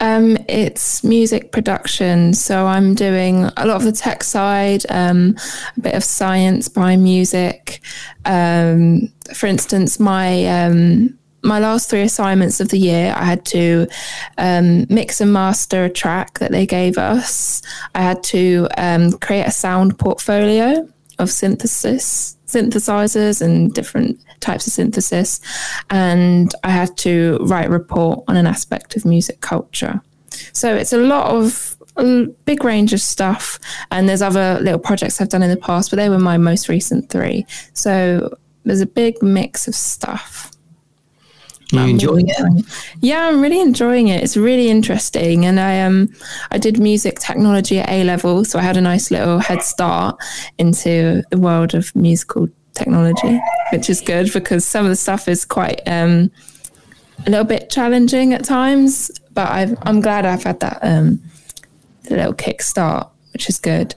Um, 0.00 0.36
it's 0.48 1.02
music 1.02 1.52
production. 1.52 2.34
So 2.34 2.66
I'm 2.66 2.94
doing 2.94 3.44
a 3.56 3.66
lot 3.66 3.76
of 3.76 3.84
the 3.84 3.92
tech 3.92 4.22
side, 4.22 4.84
um, 4.90 5.36
a 5.76 5.80
bit 5.80 5.94
of 5.94 6.04
science 6.04 6.68
by 6.68 6.96
music. 6.96 7.80
Um, 8.24 9.12
for 9.34 9.46
instance, 9.46 9.98
my 9.98 10.44
um, 10.46 11.18
my 11.42 11.60
last 11.60 11.88
three 11.88 12.02
assignments 12.02 12.60
of 12.60 12.68
the 12.70 12.78
year, 12.78 13.14
I 13.16 13.24
had 13.24 13.44
to 13.46 13.86
um, 14.36 14.86
mix 14.90 15.20
and 15.20 15.32
master 15.32 15.84
a 15.84 15.90
track 15.90 16.40
that 16.40 16.50
they 16.50 16.66
gave 16.66 16.98
us. 16.98 17.62
I 17.94 18.02
had 18.02 18.22
to 18.24 18.68
um, 18.76 19.12
create 19.12 19.44
a 19.46 19.52
sound 19.52 19.98
portfolio 19.98 20.88
of 21.18 21.30
synthesis 21.30 22.35
synthesizers 22.46 23.42
and 23.42 23.72
different 23.74 24.18
types 24.40 24.66
of 24.66 24.72
synthesis. 24.72 25.40
And 25.90 26.54
i 26.64 26.70
had 26.70 26.96
to 26.98 27.38
write 27.42 27.66
a 27.66 27.70
report 27.70 28.24
on 28.28 28.36
an 28.36 28.46
aspect 28.46 28.96
of 28.96 29.04
music 29.04 29.40
culture. 29.40 30.00
So 30.52 30.74
it's 30.74 30.92
a 30.92 30.98
lot 30.98 31.34
of 31.34 31.76
a 31.96 32.26
big 32.44 32.62
range 32.62 32.92
of 32.92 33.00
stuff. 33.00 33.58
And 33.90 34.08
there's 34.08 34.22
other 34.22 34.58
little 34.60 34.78
projects 34.78 35.20
i've 35.20 35.28
done 35.28 35.42
in 35.42 35.50
the 35.50 35.56
past 35.56 35.90
but 35.90 35.96
they 35.96 36.08
were 36.08 36.18
my 36.18 36.38
most 36.38 36.68
recent 36.68 37.10
three. 37.10 37.46
So 37.72 38.36
there's 38.64 38.80
a 38.80 38.86
big 38.86 39.22
mix 39.22 39.68
of 39.68 39.74
stuff 39.74 40.50
You 41.72 41.80
enjoying 41.80 42.28
it? 42.28 42.64
yeah, 43.00 43.26
I'm 43.26 43.40
really 43.40 43.60
enjoying 43.60 44.08
it. 44.08 44.22
It's 44.22 44.36
really 44.36 44.68
interesting, 44.68 45.44
and 45.44 45.58
I 45.58 45.80
um 45.80 46.08
I 46.52 46.58
did 46.58 46.78
music 46.78 47.18
technology 47.18 47.80
at 47.80 47.88
A 47.88 48.04
level, 48.04 48.44
so 48.44 48.58
I 48.58 48.62
had 48.62 48.76
a 48.76 48.80
nice 48.80 49.10
little 49.10 49.40
head 49.40 49.62
start 49.62 50.16
into 50.58 51.24
the 51.30 51.38
world 51.38 51.74
of 51.74 51.94
musical 51.96 52.48
technology, 52.74 53.40
which 53.72 53.90
is 53.90 54.00
good 54.00 54.32
because 54.32 54.64
some 54.64 54.84
of 54.84 54.90
the 54.90 54.96
stuff 54.96 55.26
is 55.26 55.44
quite 55.44 55.80
um 55.86 56.30
a 57.26 57.30
little 57.30 57.44
bit 57.44 57.68
challenging 57.68 58.32
at 58.32 58.44
times. 58.44 59.10
But 59.34 59.50
I've, 59.50 59.76
I'm 59.82 60.00
glad 60.00 60.24
I've 60.24 60.44
had 60.44 60.60
that 60.60 60.78
um 60.82 61.20
little 62.08 62.32
kick 62.32 62.62
start, 62.62 63.08
which 63.32 63.48
is 63.48 63.58
good. 63.58 63.92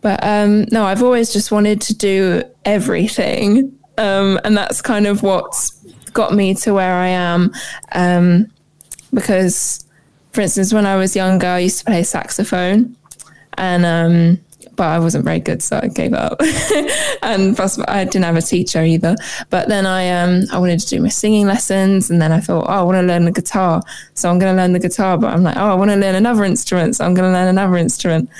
But 0.00 0.22
um 0.22 0.66
no, 0.70 0.84
I've 0.84 1.02
always 1.02 1.32
just 1.32 1.50
wanted 1.50 1.80
to 1.82 1.94
do 1.94 2.44
everything, 2.64 3.76
um, 3.98 4.38
and 4.44 4.56
that's 4.56 4.80
kind 4.80 5.08
of 5.08 5.24
what's 5.24 5.76
got 6.12 6.34
me 6.34 6.54
to 6.54 6.74
where 6.74 6.94
I 6.94 7.08
am. 7.08 7.52
Um, 7.92 8.50
because, 9.12 9.84
for 10.32 10.40
instance, 10.40 10.72
when 10.72 10.86
I 10.86 10.96
was 10.96 11.16
younger, 11.16 11.46
I 11.46 11.58
used 11.60 11.80
to 11.80 11.84
play 11.84 12.02
saxophone, 12.02 12.96
and 13.54 13.84
um, 13.84 14.40
but 14.80 14.86
I 14.86 14.98
wasn't 14.98 15.26
very 15.26 15.40
good, 15.40 15.62
so 15.62 15.78
I 15.82 15.88
gave 15.88 16.14
up. 16.14 16.40
and 17.22 17.54
plus, 17.54 17.78
I 17.86 18.04
didn't 18.04 18.24
have 18.24 18.36
a 18.36 18.40
teacher 18.40 18.82
either. 18.82 19.14
But 19.50 19.68
then 19.68 19.84
I 19.84 20.08
um, 20.08 20.44
I 20.50 20.58
wanted 20.58 20.80
to 20.80 20.86
do 20.86 21.02
my 21.02 21.08
singing 21.08 21.46
lessons, 21.46 22.10
and 22.10 22.22
then 22.22 22.32
I 22.32 22.40
thought, 22.40 22.64
oh, 22.66 22.72
I 22.72 22.82
want 22.82 22.96
to 22.96 23.02
learn 23.02 23.26
the 23.26 23.30
guitar, 23.30 23.82
so 24.14 24.30
I'm 24.30 24.38
going 24.38 24.54
to 24.54 24.56
learn 24.56 24.72
the 24.72 24.78
guitar. 24.78 25.18
But 25.18 25.34
I'm 25.34 25.42
like, 25.42 25.58
oh, 25.58 25.66
I 25.66 25.74
want 25.74 25.90
to 25.90 25.98
learn 25.98 26.14
another 26.14 26.44
instrument, 26.44 26.96
so 26.96 27.04
I'm 27.04 27.12
going 27.12 27.30
to 27.30 27.38
learn 27.38 27.48
another 27.48 27.76
instrument. 27.76 28.30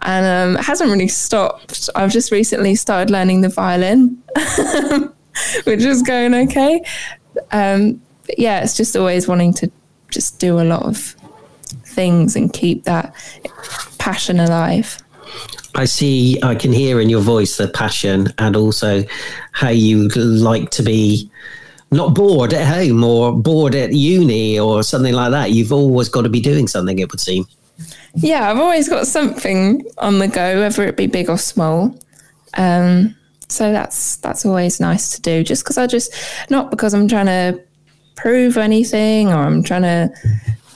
And 0.00 0.24
um, 0.24 0.58
it 0.58 0.64
hasn't 0.64 0.90
really 0.90 1.08
stopped. 1.08 1.90
I've 1.94 2.10
just 2.10 2.32
recently 2.32 2.76
started 2.76 3.10
learning 3.10 3.42
the 3.42 3.50
violin, 3.50 4.22
which 5.64 5.82
is 5.82 6.00
going 6.02 6.34
okay. 6.34 6.82
Um, 7.52 8.00
but 8.26 8.38
yeah, 8.38 8.62
it's 8.62 8.76
just 8.76 8.96
always 8.96 9.26
wanting 9.28 9.54
to 9.54 9.70
just 10.10 10.38
do 10.38 10.60
a 10.60 10.64
lot 10.64 10.82
of 10.82 11.14
things 11.84 12.36
and 12.36 12.52
keep 12.52 12.84
that 12.84 13.14
passion 13.98 14.40
alive. 14.40 14.98
I 15.74 15.84
see, 15.84 16.38
I 16.42 16.54
can 16.54 16.72
hear 16.72 17.00
in 17.00 17.08
your 17.08 17.20
voice 17.20 17.56
the 17.56 17.68
passion 17.68 18.28
and 18.38 18.56
also 18.56 19.04
how 19.52 19.68
you 19.68 20.08
like 20.08 20.70
to 20.70 20.82
be 20.82 21.30
not 21.92 22.14
bored 22.14 22.52
at 22.52 22.66
home 22.66 23.02
or 23.04 23.32
bored 23.32 23.74
at 23.74 23.92
uni 23.92 24.58
or 24.58 24.82
something 24.82 25.14
like 25.14 25.30
that. 25.30 25.52
You've 25.52 25.72
always 25.72 26.08
got 26.08 26.22
to 26.22 26.28
be 26.28 26.40
doing 26.40 26.66
something, 26.66 26.98
it 26.98 27.10
would 27.10 27.20
seem. 27.20 27.46
Yeah, 28.14 28.50
I've 28.50 28.58
always 28.58 28.88
got 28.88 29.06
something 29.06 29.84
on 29.98 30.18
the 30.18 30.28
go, 30.28 30.60
whether 30.60 30.84
it 30.84 30.96
be 30.96 31.06
big 31.06 31.30
or 31.30 31.38
small. 31.38 31.96
Um, 32.54 33.16
so 33.50 33.72
that's 33.72 34.16
that's 34.16 34.46
always 34.46 34.80
nice 34.80 35.14
to 35.16 35.20
do. 35.20 35.42
Just 35.42 35.64
because 35.64 35.78
I 35.78 35.86
just 35.86 36.14
not 36.50 36.70
because 36.70 36.94
I'm 36.94 37.08
trying 37.08 37.26
to 37.26 37.60
prove 38.16 38.56
anything 38.56 39.28
or 39.28 39.36
I'm 39.36 39.62
trying 39.62 39.82
to 39.82 40.10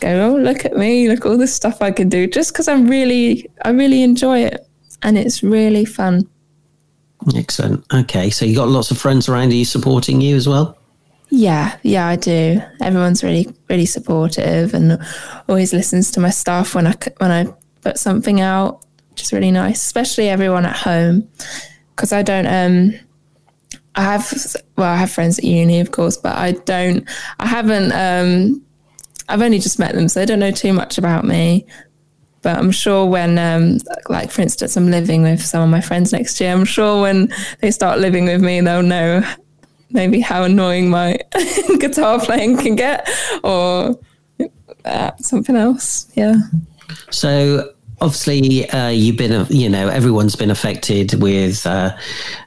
go, 0.01 0.31
oh 0.31 0.37
look 0.37 0.65
at 0.65 0.77
me, 0.77 1.09
look 1.09 1.25
all 1.27 1.37
this 1.37 1.55
stuff 1.55 1.81
I 1.83 1.91
can 1.91 2.09
do. 2.09 2.27
Just 2.27 2.53
because 2.53 2.69
I'm 2.69 2.87
really 2.87 3.51
I 3.65 3.71
really 3.71 4.03
enjoy 4.03 4.41
it 4.41 4.67
and 5.03 5.17
it's 5.17 5.43
really 5.43 5.85
fun. 5.85 6.29
Excellent. 7.35 7.85
Okay, 7.93 8.31
so 8.31 8.45
you 8.45 8.55
got 8.57 8.69
lots 8.69 8.91
of 8.91 8.99
friends 8.99 9.29
around 9.29 9.53
you 9.53 9.65
supporting 9.65 10.21
you 10.21 10.37
as 10.37 10.49
well? 10.49 10.77
Yeah, 11.31 11.79
yeah, 11.83 12.07
I 12.07 12.17
do. 12.17 12.61
Everyone's 12.81 13.25
really, 13.25 13.49
really 13.69 13.87
supportive 13.87 14.75
and 14.75 14.99
always 15.49 15.73
listens 15.73 16.11
to 16.13 16.21
my 16.21 16.31
stuff 16.31 16.75
when 16.75 16.87
I 16.87 16.95
when 17.19 17.31
I 17.31 17.47
put 17.81 17.99
something 17.99 18.41
out, 18.41 18.85
which 19.11 19.23
is 19.23 19.33
really 19.33 19.51
nice. 19.51 19.83
Especially 19.83 20.29
everyone 20.29 20.67
at 20.67 20.77
home, 20.77 21.29
because 21.95 22.13
I 22.13 22.23
don't. 22.23 22.47
Um, 22.47 22.95
I 23.97 24.03
have 24.03 24.57
well, 24.77 24.93
I 24.93 24.97
have 24.97 25.11
friends 25.11 25.39
at 25.39 25.45
uni, 25.45 25.81
of 25.81 25.93
course, 25.93 26.17
but 26.17 26.37
I 26.37 26.53
don't. 26.53 27.09
I 27.39 27.47
haven't. 27.47 27.93
Um, 27.93 28.63
I've 29.29 29.43
only 29.43 29.59
just 29.59 29.79
met 29.79 29.95
them, 29.95 30.09
so 30.09 30.21
they 30.21 30.27
don't 30.27 30.41
know 30.41 30.51
too 30.51 30.73
much 30.73 30.99
about 30.99 31.25
me. 31.25 31.67
But 32.43 32.59
I'm 32.59 32.73
sure 32.73 33.07
when, 33.07 33.39
um, 33.39 33.79
like 34.11 34.31
for 34.31 34.43
instance, 34.43 34.77
I'm 34.77 34.91
living 34.91 35.23
with 35.23 35.41
some 35.41 35.63
of 35.63 35.71
my 35.71 35.81
friends 35.81 36.13
next 36.13 36.39
year. 36.41 36.53
I'm 36.53 36.67
sure 36.67 37.01
when 37.01 37.33
they 37.61 37.71
start 37.71 38.01
living 38.01 38.27
with 38.27 38.43
me, 38.43 38.61
they'll 38.61 38.83
know 38.83 39.23
maybe 39.91 40.21
how 40.21 40.43
annoying 40.43 40.91
my 40.91 41.19
guitar 41.79 42.21
playing 42.21 42.59
can 42.59 42.75
get 42.75 43.09
or 43.43 43.99
uh, 44.85 45.13
something 45.17 45.57
else. 45.57 46.13
Yeah. 46.15 46.35
So 47.11 47.73
obviously, 48.05 48.69
uh, 48.71 48.89
you've 48.89 49.17
been, 49.17 49.47
you 49.49 49.69
know, 49.69 49.89
everyone's 49.89 50.37
been 50.37 50.51
affected 50.51 51.21
with 51.23 51.67
uh, 51.67 51.97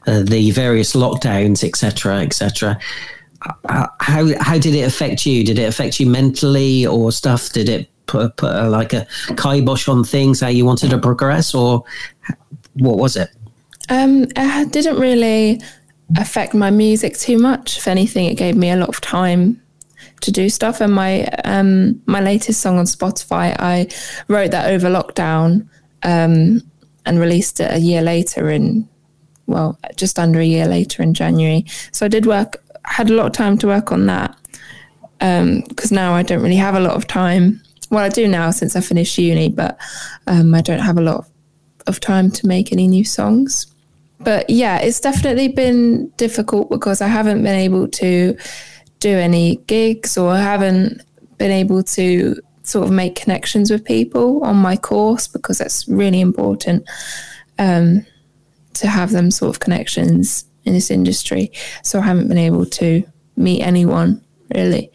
uh, 0.06 0.22
the 0.22 0.52
various 0.52 0.96
lockdowns, 0.96 1.64
etc., 1.64 2.22
etc. 2.22 2.80
Uh, 3.66 3.88
how 4.00 4.28
how 4.40 4.58
did 4.58 4.76
it 4.76 4.84
affect 4.84 5.26
you? 5.26 5.44
Did 5.44 5.60
it 5.60 5.64
affect 5.64 6.00
you 6.00 6.08
mentally 6.08 6.86
or 6.86 7.12
stuff? 7.12 7.52
Did 7.52 7.70
it 7.70 7.90
put, 8.06 8.38
put 8.38 8.52
uh, 8.52 8.70
like 8.70 8.94
a 8.94 9.08
kibosh 9.36 9.88
on 9.88 10.04
things 10.04 10.42
how 10.42 10.48
you 10.48 10.66
wanted 10.66 10.92
to 10.92 11.00
progress, 11.00 11.54
or 11.54 11.84
what 12.76 12.98
was 12.98 13.16
it? 13.16 13.30
Um, 13.90 14.28
it 14.36 14.72
didn't 14.72 15.00
really 15.00 15.62
affect 16.18 16.54
my 16.54 16.70
music 16.70 17.18
too 17.18 17.38
much. 17.38 17.78
If 17.78 17.88
anything, 17.88 18.26
it 18.26 18.36
gave 18.36 18.56
me 18.56 18.70
a 18.70 18.76
lot 18.76 18.90
of 18.90 19.02
time 19.02 19.62
to 20.22 20.32
do 20.32 20.50
stuff. 20.50 20.82
And 20.82 20.94
my 20.94 21.26
um, 21.46 22.02
my 22.06 22.22
latest 22.22 22.62
song 22.62 22.78
on 22.78 22.86
Spotify, 22.86 23.56
I 23.60 23.88
wrote 24.28 24.52
that 24.52 24.72
over 24.72 24.88
lockdown 24.90 25.68
um, 26.04 26.62
and 27.06 27.20
released 27.20 27.60
it 27.60 27.72
a 27.72 27.80
year 27.80 28.02
later 28.02 28.50
in 28.50 28.88
well, 29.48 29.80
just 29.96 30.20
under 30.20 30.40
a 30.40 30.46
year 30.46 30.68
later 30.68 31.02
in 31.02 31.14
January. 31.14 31.66
So 31.92 32.06
I 32.06 32.10
did 32.10 32.26
work, 32.26 32.62
had 32.86 33.10
a 33.10 33.14
lot 33.14 33.26
of 33.26 33.32
time 33.32 33.58
to 33.60 33.68
work 33.68 33.92
on 33.92 34.06
that 34.06 34.36
because 35.20 35.92
now 35.92 36.14
I 36.14 36.22
don't 36.22 36.44
really 36.44 36.58
have 36.58 36.76
a 36.76 36.80
lot 36.80 36.96
of 36.96 37.08
time. 37.08 37.62
well, 37.90 38.04
I 38.04 38.10
do 38.10 38.28
now 38.28 38.52
since 38.52 38.76
I 38.76 38.82
finished 38.82 39.18
uni, 39.18 39.50
but 39.50 39.80
um, 40.28 40.54
I 40.54 40.62
don't 40.62 40.80
have 40.80 40.98
a 40.98 41.02
lot 41.02 41.26
of 41.88 42.00
time 42.00 42.30
to 42.32 42.46
make 42.46 42.72
any 42.72 42.88
new 42.88 43.06
songs. 43.06 43.74
But 44.20 44.50
yeah, 44.50 44.80
it's 44.80 45.00
definitely 45.00 45.48
been 45.48 46.10
difficult 46.18 46.70
because 46.70 47.02
I 47.02 47.08
haven't 47.08 47.44
been 47.44 47.56
able 47.56 47.88
to 47.88 48.38
do 49.00 49.10
any 49.10 49.58
gigs 49.68 50.18
or 50.18 50.36
haven't 50.36 51.01
been 51.38 51.51
able 51.51 51.84
to 51.84 52.36
sort 52.63 52.86
of 52.86 52.92
make 52.92 53.16
connections 53.16 53.72
with 53.72 53.86
people 53.86 54.44
on 54.44 54.56
my 54.56 54.75
course 54.75 55.27
because 55.27 55.58
that's 55.58 55.88
really 55.88 56.20
important 56.20 56.88
um, 57.60 58.06
to 58.74 58.88
have 58.88 59.12
them 59.12 59.32
sort 59.32 59.56
of 59.56 59.60
connections 59.60 60.46
in 60.66 60.74
this 60.74 60.92
industry. 60.92 61.51
So 61.84 62.00
I 62.00 62.04
haven't 62.04 62.27
been 62.27 62.38
able 62.38 62.66
to 62.66 63.04
meet 63.36 63.62
anyone 63.62 64.22
really. 64.54 64.92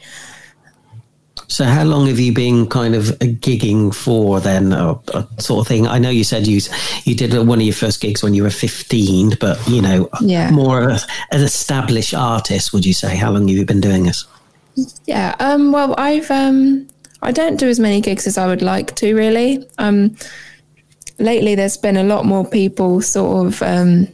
So, 1.53 1.67
how 1.67 1.85
long 1.85 2.07
have 2.07 2.19
you 2.19 2.33
been 2.33 2.67
kind 2.67 2.95
of 2.95 3.09
gigging 3.19 3.95
for 3.95 4.41
then, 4.41 4.73
a 4.73 4.99
sort 5.39 5.61
of 5.61 5.69
thing? 5.69 5.87
I 5.87 5.99
know 5.99 6.09
you 6.09 6.25
said 6.25 6.47
you 6.47 6.63
you 7.05 7.15
did 7.15 7.35
one 7.47 7.59
of 7.59 7.67
your 7.67 7.75
first 7.75 8.01
gigs 8.01 8.23
when 8.23 8.33
you 8.33 8.43
were 8.43 8.49
fifteen, 8.49 9.35
but 9.39 9.61
you 9.69 9.83
know, 9.83 10.09
yeah. 10.23 10.51
more 10.51 10.89
an 10.89 10.99
established 11.31 12.15
artist. 12.15 12.73
Would 12.73 12.87
you 12.87 12.95
say? 12.95 13.17
How 13.17 13.31
long 13.31 13.49
have 13.49 13.57
you 13.59 13.67
been 13.67 13.83
doing 13.83 14.05
this? 14.05 14.25
Yeah. 15.05 15.37
Um. 15.41 15.73
Well, 15.73 15.95
I've 15.99 16.31
um. 16.31 16.89
I 17.21 17.33
don't 17.33 17.59
do 17.59 17.69
as 17.69 17.79
many 17.79 18.01
gigs 18.01 18.27
as 18.27 18.39
I 18.39 18.47
would 18.47 18.63
like 18.63 18.97
to. 18.97 19.15
Really. 19.15 19.69
Um. 19.77 20.17
Lately, 21.19 21.55
there's 21.55 21.77
been 21.77 21.99
a 21.99 22.03
lot 22.03 22.25
more 22.25 22.47
people 22.49 23.03
sort 23.03 23.47
of 23.47 23.63
um 23.63 24.09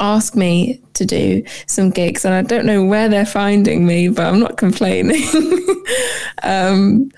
ask 0.00 0.34
me 0.34 0.80
to 0.94 1.04
do 1.04 1.44
some 1.66 1.90
gigs, 1.90 2.24
and 2.24 2.34
I 2.34 2.42
don't 2.42 2.66
know 2.66 2.84
where 2.84 3.08
they're 3.08 3.26
finding 3.26 3.86
me, 3.86 4.08
but 4.08 4.26
I'm 4.26 4.40
not 4.40 4.56
complaining. 4.56 5.22
um, 6.42 7.10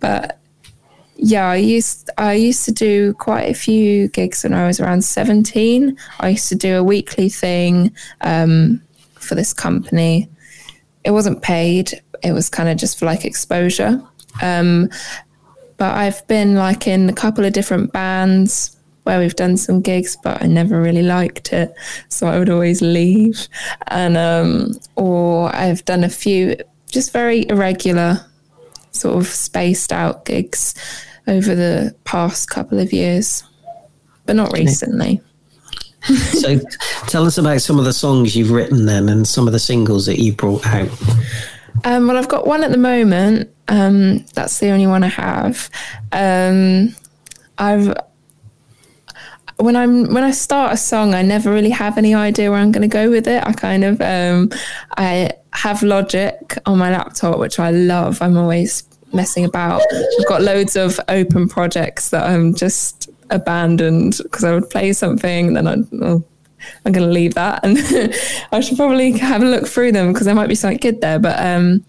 but 0.00 0.40
yeah, 1.16 1.48
I 1.48 1.56
used 1.56 2.10
I 2.18 2.34
used 2.34 2.64
to 2.66 2.72
do 2.72 3.12
quite 3.14 3.50
a 3.50 3.54
few 3.54 4.08
gigs 4.08 4.44
when 4.44 4.54
I 4.54 4.66
was 4.66 4.80
around 4.80 5.02
17. 5.02 5.96
I 6.20 6.28
used 6.30 6.48
to 6.48 6.54
do 6.54 6.76
a 6.76 6.84
weekly 6.84 7.28
thing 7.28 7.94
um, 8.20 8.80
for 9.14 9.34
this 9.34 9.52
company. 9.52 10.28
It 11.04 11.10
wasn't 11.10 11.42
paid; 11.42 12.00
it 12.22 12.32
was 12.32 12.48
kind 12.48 12.68
of 12.68 12.76
just 12.76 12.98
for 12.98 13.06
like 13.06 13.24
exposure. 13.24 14.02
Um, 14.42 14.90
but 15.76 15.94
I've 15.94 16.26
been 16.26 16.54
like 16.56 16.86
in 16.86 17.08
a 17.08 17.12
couple 17.12 17.44
of 17.44 17.52
different 17.52 17.92
bands 17.92 18.77
where 19.08 19.18
we've 19.18 19.36
done 19.36 19.56
some 19.56 19.80
gigs, 19.80 20.18
but 20.22 20.42
I 20.42 20.46
never 20.46 20.82
really 20.82 21.02
liked 21.02 21.54
it. 21.54 21.74
So 22.10 22.26
I 22.26 22.38
would 22.38 22.50
always 22.50 22.82
leave. 22.82 23.48
And, 23.86 24.18
um, 24.18 24.78
or 24.96 25.48
I've 25.56 25.82
done 25.86 26.04
a 26.04 26.10
few 26.10 26.54
just 26.90 27.10
very 27.10 27.48
irregular, 27.48 28.20
sort 28.90 29.16
of 29.16 29.26
spaced 29.26 29.94
out 29.94 30.26
gigs 30.26 30.74
over 31.26 31.54
the 31.54 31.94
past 32.04 32.50
couple 32.50 32.78
of 32.78 32.92
years, 32.92 33.42
but 34.26 34.36
not 34.36 34.52
recently. 34.52 35.22
so 36.04 36.60
tell 37.06 37.24
us 37.24 37.38
about 37.38 37.62
some 37.62 37.78
of 37.78 37.86
the 37.86 37.94
songs 37.94 38.36
you've 38.36 38.50
written 38.50 38.84
then 38.84 39.08
and 39.08 39.26
some 39.26 39.46
of 39.46 39.54
the 39.54 39.58
singles 39.58 40.04
that 40.04 40.18
you 40.18 40.34
brought 40.34 40.66
out. 40.66 40.90
Um, 41.84 42.08
well, 42.08 42.18
I've 42.18 42.28
got 42.28 42.46
one 42.46 42.62
at 42.62 42.72
the 42.72 42.76
moment. 42.76 43.48
Um, 43.68 44.26
that's 44.34 44.58
the 44.58 44.68
only 44.68 44.86
one 44.86 45.02
I 45.02 45.08
have. 45.08 45.70
Um, 46.12 46.94
I've 47.56 47.94
when 49.58 49.76
I'm 49.76 50.12
when 50.14 50.24
I 50.24 50.30
start 50.30 50.72
a 50.72 50.76
song, 50.76 51.14
I 51.14 51.22
never 51.22 51.52
really 51.52 51.70
have 51.70 51.98
any 51.98 52.14
idea 52.14 52.50
where 52.50 52.60
I'm 52.60 52.72
going 52.72 52.88
to 52.88 52.92
go 52.92 53.10
with 53.10 53.26
it. 53.26 53.42
I 53.44 53.52
kind 53.52 53.84
of 53.84 54.00
um, 54.00 54.50
I 54.96 55.32
have 55.52 55.82
Logic 55.82 56.58
on 56.66 56.78
my 56.78 56.90
laptop, 56.90 57.38
which 57.38 57.58
I 57.58 57.70
love. 57.70 58.22
I'm 58.22 58.36
always 58.36 58.84
messing 59.12 59.44
about. 59.44 59.82
I've 59.92 60.26
got 60.26 60.42
loads 60.42 60.76
of 60.76 61.00
open 61.08 61.48
projects 61.48 62.10
that 62.10 62.24
I'm 62.24 62.54
just 62.54 63.08
abandoned 63.30 64.18
because 64.22 64.44
I 64.44 64.54
would 64.54 64.70
play 64.70 64.92
something, 64.92 65.54
then 65.54 65.66
I'd, 65.66 65.92
oh, 66.02 66.24
I'm 66.84 66.92
going 66.92 67.06
to 67.06 67.12
leave 67.12 67.34
that, 67.34 67.60
and 67.64 67.78
I 68.52 68.60
should 68.60 68.76
probably 68.76 69.12
have 69.12 69.42
a 69.42 69.46
look 69.46 69.66
through 69.66 69.92
them 69.92 70.12
because 70.12 70.26
there 70.26 70.34
might 70.34 70.48
be 70.48 70.54
something 70.54 70.78
good 70.78 71.00
there. 71.00 71.18
But 71.18 71.38
um, 71.44 71.84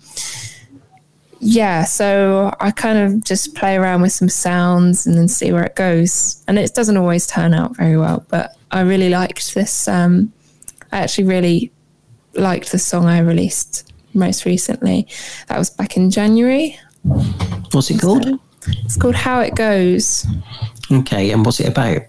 yeah, 1.40 1.86
so 1.86 2.54
I 2.60 2.72
kind 2.72 2.98
of 2.98 3.24
just 3.24 3.56
play 3.56 3.78
around 3.78 4.02
with 4.02 4.12
some 4.12 4.30
sounds 4.30 5.06
and 5.06 5.18
then 5.18 5.28
see 5.28 5.52
where 5.54 5.64
it 5.64 5.76
goes. 5.76 6.44
And 6.48 6.60
it 6.60 6.74
doesn't 6.74 6.98
always 6.98 7.26
turn 7.26 7.54
out 7.54 7.78
very 7.78 7.98
well, 7.98 8.26
but 8.30 8.56
I 8.72 8.82
really 8.82 9.10
liked 9.10 9.54
this. 9.54 9.88
Um, 9.88 10.34
I 10.92 11.00
actually 11.00 11.26
really 11.26 11.72
liked 12.34 12.72
the 12.72 12.80
song 12.80 13.06
I 13.06 13.20
released 13.20 13.94
most 14.14 14.46
recently. 14.46 15.08
That 15.48 15.58
was 15.58 15.70
back 15.70 15.96
in 15.96 16.12
January. 16.12 16.78
What's 17.72 17.90
it 17.90 18.02
called? 18.02 18.26
So 18.26 18.40
it's 18.84 18.98
called 18.98 19.16
How 19.16 19.40
It 19.40 19.56
Goes. 19.56 20.26
Okay, 20.92 21.32
and 21.32 21.46
what's 21.46 21.60
it 21.60 21.70
about? 21.70 22.02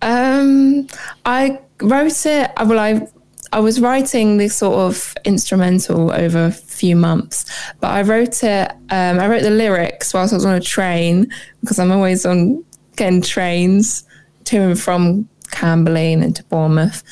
Um, 0.00 0.86
I 1.26 1.60
wrote 1.82 2.24
it. 2.24 2.50
Well, 2.64 2.78
I 2.78 3.06
I 3.52 3.60
was 3.60 3.80
writing 3.80 4.36
this 4.36 4.56
sort 4.56 4.78
of 4.78 5.14
instrumental 5.24 6.12
over 6.12 6.46
a 6.46 6.52
few 6.52 6.96
months, 6.96 7.44
but 7.80 7.88
I 7.88 8.02
wrote 8.02 8.42
it. 8.42 8.70
Um, 8.90 9.18
I 9.18 9.28
wrote 9.28 9.42
the 9.42 9.50
lyrics 9.50 10.12
whilst 10.12 10.32
I 10.32 10.36
was 10.36 10.44
on 10.44 10.54
a 10.54 10.60
train 10.60 11.32
because 11.60 11.78
I'm 11.78 11.90
always 11.90 12.26
on 12.26 12.64
getting 12.96 13.22
trains 13.22 14.04
to 14.44 14.58
and 14.58 14.80
from 14.80 15.28
Camberley 15.50 16.12
and 16.12 16.36
to 16.36 16.44
Bournemouth, 16.44 17.02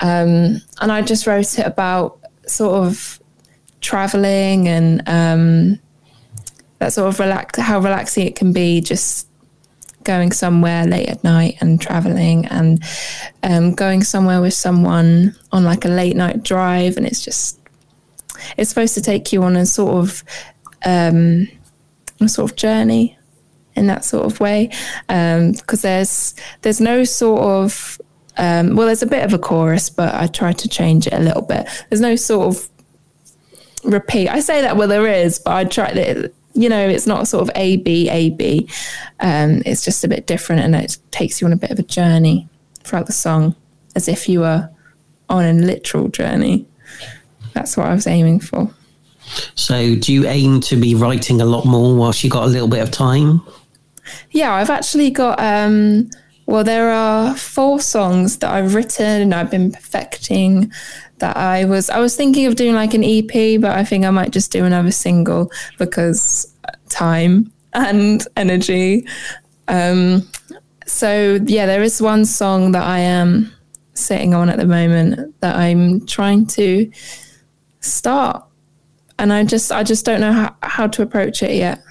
um, 0.00 0.60
and 0.80 0.92
I 0.92 1.02
just 1.02 1.26
wrote 1.26 1.58
it 1.58 1.66
about 1.66 2.18
sort 2.46 2.74
of 2.74 3.20
traveling 3.80 4.68
and 4.68 5.02
um, 5.08 5.80
that 6.78 6.92
sort 6.92 7.08
of 7.08 7.20
relax 7.20 7.58
how 7.58 7.78
relaxing 7.80 8.26
it 8.26 8.36
can 8.36 8.52
be 8.52 8.80
just 8.80 9.28
going 10.04 10.32
somewhere 10.32 10.86
late 10.86 11.08
at 11.08 11.22
night 11.24 11.56
and 11.60 11.80
traveling 11.80 12.46
and 12.46 12.82
um, 13.42 13.74
going 13.74 14.02
somewhere 14.02 14.40
with 14.40 14.54
someone 14.54 15.36
on 15.52 15.64
like 15.64 15.84
a 15.84 15.88
late 15.88 16.16
night 16.16 16.42
drive 16.42 16.96
and 16.96 17.06
it's 17.06 17.24
just 17.24 17.58
it's 18.56 18.68
supposed 18.68 18.94
to 18.94 19.00
take 19.00 19.32
you 19.32 19.42
on 19.42 19.56
a 19.56 19.66
sort 19.66 19.94
of 19.94 20.24
um, 20.84 21.48
a 22.20 22.28
sort 22.28 22.50
of 22.50 22.56
journey 22.56 23.16
in 23.74 23.86
that 23.86 24.04
sort 24.04 24.26
of 24.26 24.40
way. 24.40 24.68
Because 25.06 25.84
um, 25.84 25.90
there's 25.90 26.34
there's 26.62 26.80
no 26.80 27.04
sort 27.04 27.42
of 27.42 28.00
um, 28.36 28.76
well 28.76 28.86
there's 28.86 29.02
a 29.02 29.06
bit 29.06 29.24
of 29.24 29.32
a 29.32 29.38
chorus 29.38 29.90
but 29.90 30.14
I 30.14 30.26
tried 30.26 30.58
to 30.58 30.68
change 30.68 31.06
it 31.06 31.12
a 31.12 31.20
little 31.20 31.42
bit. 31.42 31.68
There's 31.88 32.00
no 32.00 32.16
sort 32.16 32.56
of 32.56 32.68
repeat. 33.84 34.28
I 34.28 34.40
say 34.40 34.60
that 34.62 34.76
well 34.76 34.88
there 34.88 35.06
is 35.06 35.38
but 35.38 35.52
I 35.54 35.64
tried 35.64 35.96
it 35.96 36.34
you 36.54 36.68
know, 36.68 36.88
it's 36.88 37.06
not 37.06 37.28
sort 37.28 37.42
of 37.42 37.50
A, 37.54 37.76
B, 37.78 38.08
A, 38.10 38.30
B. 38.30 38.68
Um, 39.20 39.62
it's 39.64 39.84
just 39.84 40.04
a 40.04 40.08
bit 40.08 40.26
different 40.26 40.62
and 40.62 40.74
it 40.74 40.98
takes 41.10 41.40
you 41.40 41.46
on 41.46 41.52
a 41.52 41.56
bit 41.56 41.70
of 41.70 41.78
a 41.78 41.82
journey 41.82 42.48
throughout 42.82 43.06
the 43.06 43.12
song 43.12 43.54
as 43.94 44.08
if 44.08 44.28
you 44.28 44.40
were 44.40 44.68
on 45.28 45.44
a 45.44 45.52
literal 45.52 46.08
journey. 46.08 46.66
That's 47.54 47.76
what 47.76 47.86
I 47.86 47.94
was 47.94 48.06
aiming 48.06 48.40
for. 48.40 48.70
So, 49.54 49.94
do 49.94 50.12
you 50.12 50.26
aim 50.26 50.60
to 50.62 50.76
be 50.76 50.94
writing 50.94 51.40
a 51.40 51.44
lot 51.44 51.64
more 51.64 51.94
whilst 51.94 52.22
you 52.22 52.30
got 52.30 52.44
a 52.44 52.48
little 52.48 52.68
bit 52.68 52.82
of 52.82 52.90
time? 52.90 53.40
Yeah, 54.30 54.52
I've 54.52 54.70
actually 54.70 55.10
got. 55.10 55.40
Um, 55.40 56.10
well, 56.46 56.64
there 56.64 56.90
are 56.90 57.36
four 57.36 57.80
songs 57.80 58.38
that 58.38 58.52
I've 58.52 58.74
written 58.74 59.22
and 59.22 59.34
I've 59.34 59.50
been 59.50 59.70
perfecting 59.70 60.72
that 61.22 61.36
I 61.36 61.64
was 61.64 61.88
I 61.88 62.00
was 62.00 62.16
thinking 62.16 62.46
of 62.46 62.56
doing 62.56 62.74
like 62.74 62.94
an 62.94 63.04
EP, 63.04 63.60
but 63.60 63.70
I 63.70 63.84
think 63.84 64.04
I 64.04 64.10
might 64.10 64.32
just 64.32 64.50
do 64.50 64.64
another 64.64 64.90
single 64.90 65.50
because 65.78 66.52
time 66.88 67.50
and 67.72 68.26
energy. 68.36 69.06
Um, 69.68 70.28
so 70.84 71.38
yeah, 71.46 71.64
there 71.64 71.82
is 71.82 72.02
one 72.02 72.24
song 72.24 72.72
that 72.72 72.82
I 72.82 72.98
am 72.98 73.52
sitting 73.94 74.34
on 74.34 74.48
at 74.48 74.58
the 74.58 74.66
moment 74.66 75.40
that 75.40 75.54
I'm 75.54 76.04
trying 76.06 76.44
to 76.58 76.90
start, 77.78 78.44
and 79.20 79.32
I 79.32 79.44
just 79.44 79.70
I 79.70 79.84
just 79.84 80.04
don't 80.04 80.20
know 80.20 80.32
how, 80.32 80.56
how 80.62 80.86
to 80.88 81.02
approach 81.02 81.42
it 81.42 81.54
yet. 81.54 81.82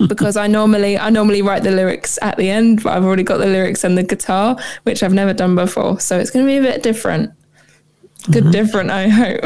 because 0.08 0.36
I 0.36 0.46
normally 0.46 0.98
I 0.98 1.10
normally 1.10 1.42
write 1.42 1.62
the 1.62 1.70
lyrics 1.70 2.18
at 2.22 2.38
the 2.38 2.48
end, 2.48 2.82
but 2.82 2.94
I've 2.94 3.04
already 3.04 3.22
got 3.22 3.36
the 3.36 3.46
lyrics 3.46 3.84
and 3.84 3.98
the 3.98 4.02
guitar, 4.02 4.56
which 4.84 5.02
I've 5.02 5.12
never 5.12 5.34
done 5.34 5.54
before. 5.54 6.00
So 6.00 6.18
it's 6.18 6.30
going 6.30 6.46
to 6.46 6.50
be 6.50 6.56
a 6.56 6.62
bit 6.62 6.82
different 6.82 7.30
good 8.30 8.44
mm-hmm. 8.44 8.50
different, 8.50 8.90
I 8.90 9.08
hope. 9.08 9.44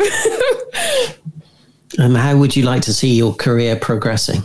and 1.98 2.16
how 2.16 2.36
would 2.36 2.54
you 2.56 2.64
like 2.64 2.82
to 2.82 2.92
see 2.92 3.14
your 3.14 3.34
career 3.34 3.76
progressing? 3.76 4.42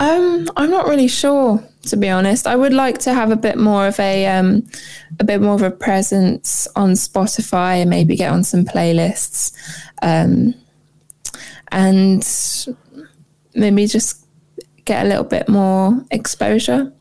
Um, 0.00 0.48
I'm 0.56 0.70
not 0.70 0.88
really 0.88 1.08
sure, 1.08 1.62
to 1.84 1.96
be 1.96 2.08
honest. 2.08 2.46
I 2.46 2.56
would 2.56 2.72
like 2.72 2.98
to 2.98 3.14
have 3.14 3.30
a 3.30 3.36
bit 3.36 3.56
more 3.56 3.86
of 3.86 4.00
a 4.00 4.26
um, 4.26 4.66
a 5.20 5.24
bit 5.24 5.40
more 5.40 5.54
of 5.54 5.62
a 5.62 5.70
presence 5.70 6.66
on 6.74 6.92
Spotify 6.92 7.80
and 7.80 7.90
maybe 7.90 8.16
get 8.16 8.32
on 8.32 8.42
some 8.42 8.64
playlists, 8.64 9.52
um, 10.02 10.54
and 11.70 12.26
maybe 13.54 13.86
just 13.86 14.26
get 14.84 15.06
a 15.06 15.08
little 15.08 15.24
bit 15.24 15.48
more 15.48 16.04
exposure 16.10 16.92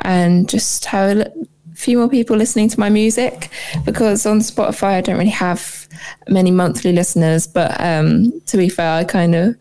and 0.00 0.48
just 0.48 0.84
have 0.84 1.16
a 1.16 1.32
few 1.78 1.98
more 1.98 2.08
people 2.08 2.36
listening 2.36 2.68
to 2.68 2.80
my 2.80 2.90
music 2.90 3.50
because 3.84 4.26
on 4.26 4.40
Spotify 4.40 4.94
I 4.94 5.00
don't 5.00 5.16
really 5.16 5.30
have 5.30 5.86
many 6.28 6.50
monthly 6.50 6.92
listeners. 6.92 7.46
But 7.46 7.80
um, 7.80 8.40
to 8.46 8.56
be 8.56 8.68
fair, 8.68 8.94
I 8.94 9.04
kind 9.04 9.34
of 9.34 9.56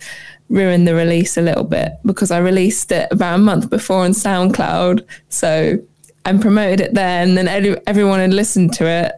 ruined 0.49 0.87
the 0.87 0.95
release 0.95 1.37
a 1.37 1.41
little 1.41 1.63
bit 1.63 1.93
because 2.05 2.31
I 2.31 2.39
released 2.39 2.91
it 2.91 3.07
about 3.11 3.35
a 3.35 3.37
month 3.37 3.69
before 3.69 4.03
on 4.03 4.11
SoundCloud. 4.11 5.05
So 5.29 5.79
and 6.25 6.41
promoted 6.41 6.81
it 6.81 6.93
there, 6.93 7.23
and 7.23 7.37
then 7.37 7.47
everyone 7.87 8.19
had 8.19 8.33
listened 8.33 8.73
to 8.73 8.85
it 8.85 9.13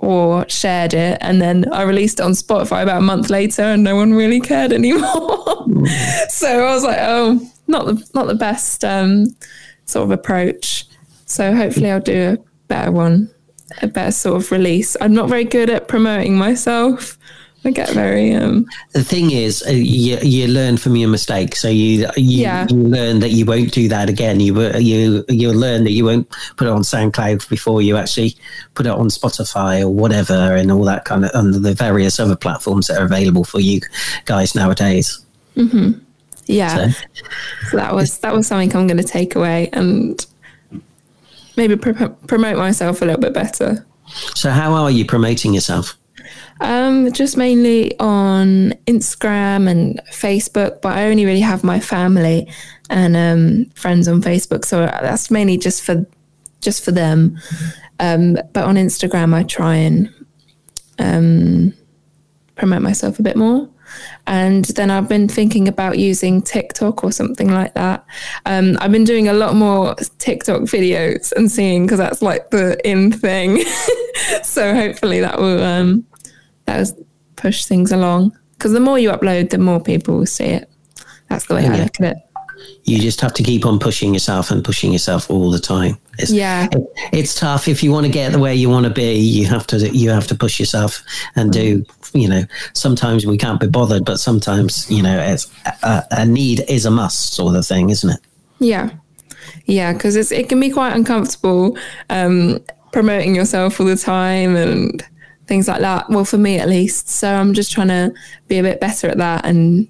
or 0.00 0.46
shared 0.48 0.92
it, 0.92 1.16
and 1.22 1.40
then 1.40 1.72
I 1.72 1.82
released 1.82 2.20
it 2.20 2.24
on 2.24 2.32
Spotify 2.32 2.82
about 2.82 2.98
a 2.98 3.02
month 3.02 3.30
later, 3.30 3.62
and 3.62 3.82
no 3.82 3.96
one 3.96 4.12
really 4.12 4.40
cared 4.40 4.72
anymore. 4.80 5.02
so 6.28 6.66
I 6.66 6.74
was 6.74 6.84
like, 6.84 6.98
oh, 7.00 7.40
not 7.68 7.86
the 7.86 8.10
not 8.14 8.26
the 8.26 8.34
best 8.34 8.84
um, 8.84 9.26
sort 9.86 10.04
of 10.04 10.10
approach. 10.10 10.85
So 11.26 11.54
hopefully 11.54 11.90
I'll 11.90 12.00
do 12.00 12.38
a 12.38 12.68
better 12.68 12.90
one, 12.90 13.30
a 13.82 13.86
better 13.86 14.12
sort 14.12 14.36
of 14.42 14.50
release. 14.50 14.96
I'm 15.00 15.12
not 15.12 15.28
very 15.28 15.44
good 15.44 15.68
at 15.68 15.88
promoting 15.88 16.38
myself. 16.38 17.18
I 17.64 17.72
get 17.72 17.90
very. 17.90 18.32
Um, 18.32 18.64
the 18.92 19.02
thing 19.02 19.32
is, 19.32 19.64
uh, 19.66 19.72
you, 19.72 20.18
you 20.22 20.46
learn 20.46 20.76
from 20.76 20.94
your 20.94 21.08
mistakes. 21.08 21.60
So 21.60 21.68
you 21.68 22.06
you, 22.16 22.42
yeah. 22.42 22.66
you 22.70 22.76
learn 22.76 23.18
that 23.20 23.30
you 23.30 23.44
won't 23.44 23.72
do 23.72 23.88
that 23.88 24.08
again. 24.08 24.38
You 24.38 24.76
you 24.76 25.24
you 25.28 25.52
learn 25.52 25.82
that 25.82 25.90
you 25.90 26.04
won't 26.04 26.28
put 26.56 26.68
it 26.68 26.70
on 26.70 26.82
SoundCloud 26.82 27.48
before 27.48 27.82
you 27.82 27.96
actually 27.96 28.36
put 28.74 28.86
it 28.86 28.92
on 28.92 29.08
Spotify 29.08 29.82
or 29.82 29.88
whatever, 29.88 30.54
and 30.54 30.70
all 30.70 30.84
that 30.84 31.04
kind 31.04 31.24
of 31.24 31.32
under 31.34 31.58
the 31.58 31.74
various 31.74 32.20
other 32.20 32.36
platforms 32.36 32.86
that 32.86 33.00
are 33.00 33.04
available 33.04 33.42
for 33.42 33.58
you 33.58 33.80
guys 34.26 34.54
nowadays. 34.54 35.18
Mm-hmm. 35.56 35.98
Yeah, 36.46 36.90
so, 36.90 37.06
so 37.70 37.76
that 37.78 37.94
was 37.94 38.18
that 38.18 38.32
was 38.32 38.46
something 38.46 38.76
I'm 38.76 38.86
going 38.86 38.96
to 38.98 39.02
take 39.02 39.34
away 39.34 39.70
and 39.72 40.24
maybe 41.56 41.76
promote 41.76 42.56
myself 42.56 43.02
a 43.02 43.04
little 43.04 43.20
bit 43.20 43.32
better. 43.32 43.86
So, 44.34 44.50
how 44.50 44.72
are 44.74 44.90
you 44.90 45.04
promoting 45.04 45.54
yourself? 45.54 45.96
Um, 46.60 47.12
just 47.12 47.36
mainly 47.36 47.98
on 47.98 48.72
Instagram 48.86 49.68
and 49.68 50.00
Facebook, 50.12 50.80
but 50.80 50.96
I 50.96 51.06
only 51.06 51.26
really 51.26 51.40
have 51.40 51.62
my 51.62 51.80
family 51.80 52.48
and 52.88 53.16
um, 53.16 53.70
friends 53.74 54.08
on 54.08 54.22
Facebook, 54.22 54.64
so 54.64 54.86
that's 54.86 55.30
mainly 55.30 55.58
just 55.58 55.82
for 55.82 56.06
just 56.60 56.84
for 56.84 56.92
them. 56.92 57.38
Um, 58.00 58.38
but 58.52 58.64
on 58.64 58.76
Instagram, 58.76 59.34
I 59.34 59.42
try 59.42 59.76
and 59.76 60.12
um, 60.98 61.74
promote 62.54 62.82
myself 62.82 63.18
a 63.18 63.22
bit 63.22 63.36
more. 63.36 63.68
And 64.26 64.64
then 64.64 64.90
I've 64.90 65.08
been 65.08 65.28
thinking 65.28 65.68
about 65.68 65.98
using 65.98 66.42
TikTok 66.42 67.04
or 67.04 67.12
something 67.12 67.50
like 67.50 67.74
that. 67.74 68.04
Um, 68.44 68.76
I've 68.80 68.92
been 68.92 69.04
doing 69.04 69.28
a 69.28 69.32
lot 69.32 69.54
more 69.54 69.94
TikTok 70.18 70.62
videos 70.62 71.32
and 71.32 71.50
seeing 71.50 71.84
because 71.84 71.98
that's 71.98 72.22
like 72.22 72.50
the 72.50 72.78
in 72.88 73.12
thing. 73.12 73.64
so 74.42 74.74
hopefully 74.74 75.20
that 75.20 75.38
will 75.38 75.62
um, 75.62 76.06
that 76.64 76.78
will 76.78 77.06
push 77.36 77.64
things 77.64 77.92
along. 77.92 78.36
Because 78.52 78.72
the 78.72 78.80
more 78.80 78.98
you 78.98 79.10
upload, 79.10 79.50
the 79.50 79.58
more 79.58 79.80
people 79.80 80.16
will 80.16 80.26
see 80.26 80.46
it. 80.46 80.70
That's 81.28 81.46
the 81.46 81.54
way 81.54 81.64
yeah. 81.64 81.74
I 81.74 81.82
look 81.82 82.00
at 82.00 82.16
it. 82.16 82.25
You 82.86 82.98
just 83.00 83.20
have 83.20 83.34
to 83.34 83.42
keep 83.42 83.66
on 83.66 83.78
pushing 83.78 84.14
yourself 84.14 84.50
and 84.50 84.64
pushing 84.64 84.92
yourself 84.92 85.28
all 85.28 85.50
the 85.50 85.58
time. 85.58 85.98
It's, 86.18 86.30
yeah, 86.30 86.68
it, 86.70 86.82
it's 87.12 87.34
tough. 87.34 87.68
If 87.68 87.82
you 87.82 87.92
want 87.92 88.06
to 88.06 88.12
get 88.12 88.32
the 88.32 88.38
way 88.38 88.54
you 88.54 88.70
want 88.70 88.84
to 88.84 88.92
be, 88.92 89.16
you 89.16 89.46
have 89.46 89.66
to 89.68 89.88
you 89.94 90.10
have 90.10 90.26
to 90.28 90.34
push 90.34 90.58
yourself 90.58 91.02
and 91.34 91.52
do. 91.52 91.84
You 92.14 92.28
know, 92.28 92.44
sometimes 92.72 93.26
we 93.26 93.36
can't 93.36 93.60
be 93.60 93.66
bothered, 93.66 94.04
but 94.04 94.18
sometimes 94.18 94.90
you 94.90 95.02
know, 95.02 95.18
it's 95.18 95.50
a, 95.82 96.04
a 96.12 96.24
need 96.24 96.64
is 96.68 96.86
a 96.86 96.90
must 96.90 97.34
sort 97.34 97.56
of 97.56 97.66
thing, 97.66 97.90
isn't 97.90 98.08
it? 98.08 98.20
Yeah, 98.60 98.90
yeah, 99.66 99.92
because 99.92 100.16
it 100.16 100.48
can 100.48 100.60
be 100.60 100.70
quite 100.70 100.94
uncomfortable 100.94 101.76
um, 102.08 102.60
promoting 102.92 103.34
yourself 103.34 103.80
all 103.80 103.86
the 103.86 103.96
time 103.96 104.56
and 104.56 105.04
things 105.46 105.68
like 105.68 105.80
that. 105.80 106.08
Well, 106.08 106.24
for 106.24 106.38
me 106.38 106.58
at 106.58 106.68
least. 106.68 107.08
So 107.08 107.32
I'm 107.32 107.54
just 107.54 107.72
trying 107.72 107.88
to 107.88 108.14
be 108.48 108.58
a 108.58 108.62
bit 108.62 108.80
better 108.80 109.08
at 109.08 109.18
that. 109.18 109.44
And 109.44 109.88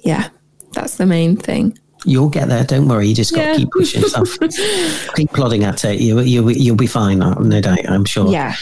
yeah, 0.00 0.28
that's 0.72 0.96
the 0.96 1.06
main 1.06 1.36
thing. 1.36 1.78
You'll 2.04 2.28
get 2.28 2.48
there. 2.48 2.62
Don't 2.64 2.88
worry. 2.88 3.08
You 3.08 3.14
just 3.14 3.34
got 3.34 3.40
yeah. 3.40 3.52
to 3.52 3.58
keep 3.58 3.70
pushing 3.70 4.02
yourself. 4.02 4.38
keep 5.16 5.30
plodding 5.32 5.64
at 5.64 5.84
it. 5.84 6.00
You, 6.00 6.20
you, 6.20 6.48
you'll 6.50 6.76
be 6.76 6.86
fine. 6.86 7.18
No 7.18 7.60
doubt. 7.60 7.88
I'm 7.88 8.04
sure. 8.04 8.30
Yeah. 8.30 8.54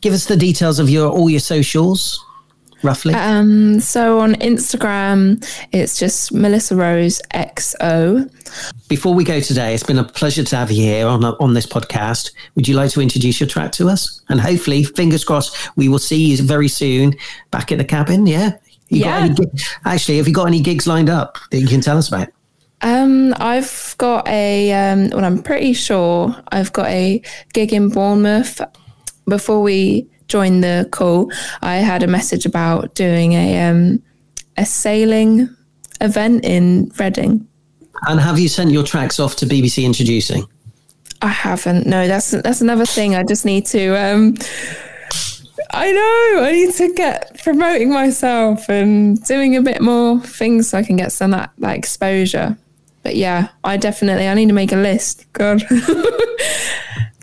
Give 0.00 0.12
us 0.12 0.26
the 0.26 0.36
details 0.36 0.78
of 0.78 0.90
your 0.90 1.10
all 1.10 1.30
your 1.30 1.40
socials 1.40 2.24
roughly? 2.84 3.14
Um, 3.14 3.80
so 3.80 4.20
on 4.20 4.34
Instagram, 4.34 5.44
it's 5.72 5.98
just 5.98 6.32
Melissa 6.32 6.76
Rose 6.76 7.20
XO. 7.34 8.30
Before 8.88 9.14
we 9.14 9.24
go 9.24 9.40
today, 9.40 9.74
it's 9.74 9.82
been 9.82 9.98
a 9.98 10.04
pleasure 10.04 10.44
to 10.44 10.56
have 10.56 10.70
you 10.70 10.82
here 10.82 11.06
on, 11.06 11.24
on 11.24 11.54
this 11.54 11.66
podcast. 11.66 12.32
Would 12.54 12.68
you 12.68 12.76
like 12.76 12.90
to 12.90 13.00
introduce 13.00 13.40
your 13.40 13.48
track 13.48 13.72
to 13.72 13.88
us? 13.88 14.22
And 14.28 14.40
hopefully, 14.40 14.84
fingers 14.84 15.24
crossed, 15.24 15.70
we 15.76 15.88
will 15.88 15.98
see 15.98 16.26
you 16.26 16.36
very 16.42 16.68
soon 16.68 17.14
back 17.50 17.72
at 17.72 17.78
the 17.78 17.84
cabin. 17.84 18.26
Yeah. 18.26 18.52
You 18.88 19.00
yeah. 19.00 19.28
actually, 19.84 20.18
have 20.18 20.28
you 20.28 20.34
got 20.34 20.46
any 20.46 20.60
gigs 20.60 20.86
lined 20.86 21.08
up 21.08 21.38
that 21.50 21.60
you 21.60 21.66
can 21.66 21.80
tell 21.80 21.98
us 21.98 22.08
about? 22.08 22.28
Um, 22.82 23.34
I've 23.38 23.94
got 23.98 24.28
a, 24.28 24.72
um, 24.72 25.08
well, 25.10 25.24
I'm 25.24 25.42
pretty 25.42 25.72
sure 25.72 26.36
I've 26.48 26.72
got 26.72 26.86
a 26.86 27.22
gig 27.52 27.72
in 27.72 27.88
Bournemouth 27.88 28.60
before 29.26 29.62
we 29.62 30.08
join 30.28 30.60
the 30.60 30.88
call, 30.90 31.30
I 31.62 31.76
had 31.76 32.02
a 32.02 32.06
message 32.06 32.46
about 32.46 32.94
doing 32.94 33.32
a 33.32 33.68
um, 33.68 34.02
a 34.56 34.64
sailing 34.64 35.48
event 36.00 36.44
in 36.44 36.90
Reading. 36.98 37.46
And 38.08 38.20
have 38.20 38.38
you 38.38 38.48
sent 38.48 38.70
your 38.70 38.82
tracks 38.84 39.18
off 39.18 39.36
to 39.36 39.46
BBC 39.46 39.84
Introducing? 39.84 40.44
I 41.22 41.28
haven't. 41.28 41.86
No, 41.86 42.06
that's 42.06 42.30
that's 42.30 42.60
another 42.60 42.86
thing. 42.86 43.14
I 43.14 43.22
just 43.22 43.44
need 43.44 43.66
to. 43.66 43.94
Um, 43.96 44.36
I 45.72 45.92
know. 45.92 46.44
I 46.44 46.52
need 46.52 46.74
to 46.74 46.92
get 46.94 47.40
promoting 47.42 47.92
myself 47.92 48.68
and 48.68 49.22
doing 49.24 49.56
a 49.56 49.62
bit 49.62 49.80
more 49.80 50.20
things 50.20 50.68
so 50.68 50.78
I 50.78 50.82
can 50.82 50.96
get 50.96 51.12
some 51.12 51.30
that, 51.32 51.50
that 51.58 51.76
exposure. 51.76 52.56
But 53.02 53.16
yeah, 53.16 53.48
I 53.64 53.76
definitely 53.76 54.28
I 54.28 54.34
need 54.34 54.48
to 54.48 54.54
make 54.54 54.72
a 54.72 54.76
list. 54.76 55.30
God. 55.32 55.62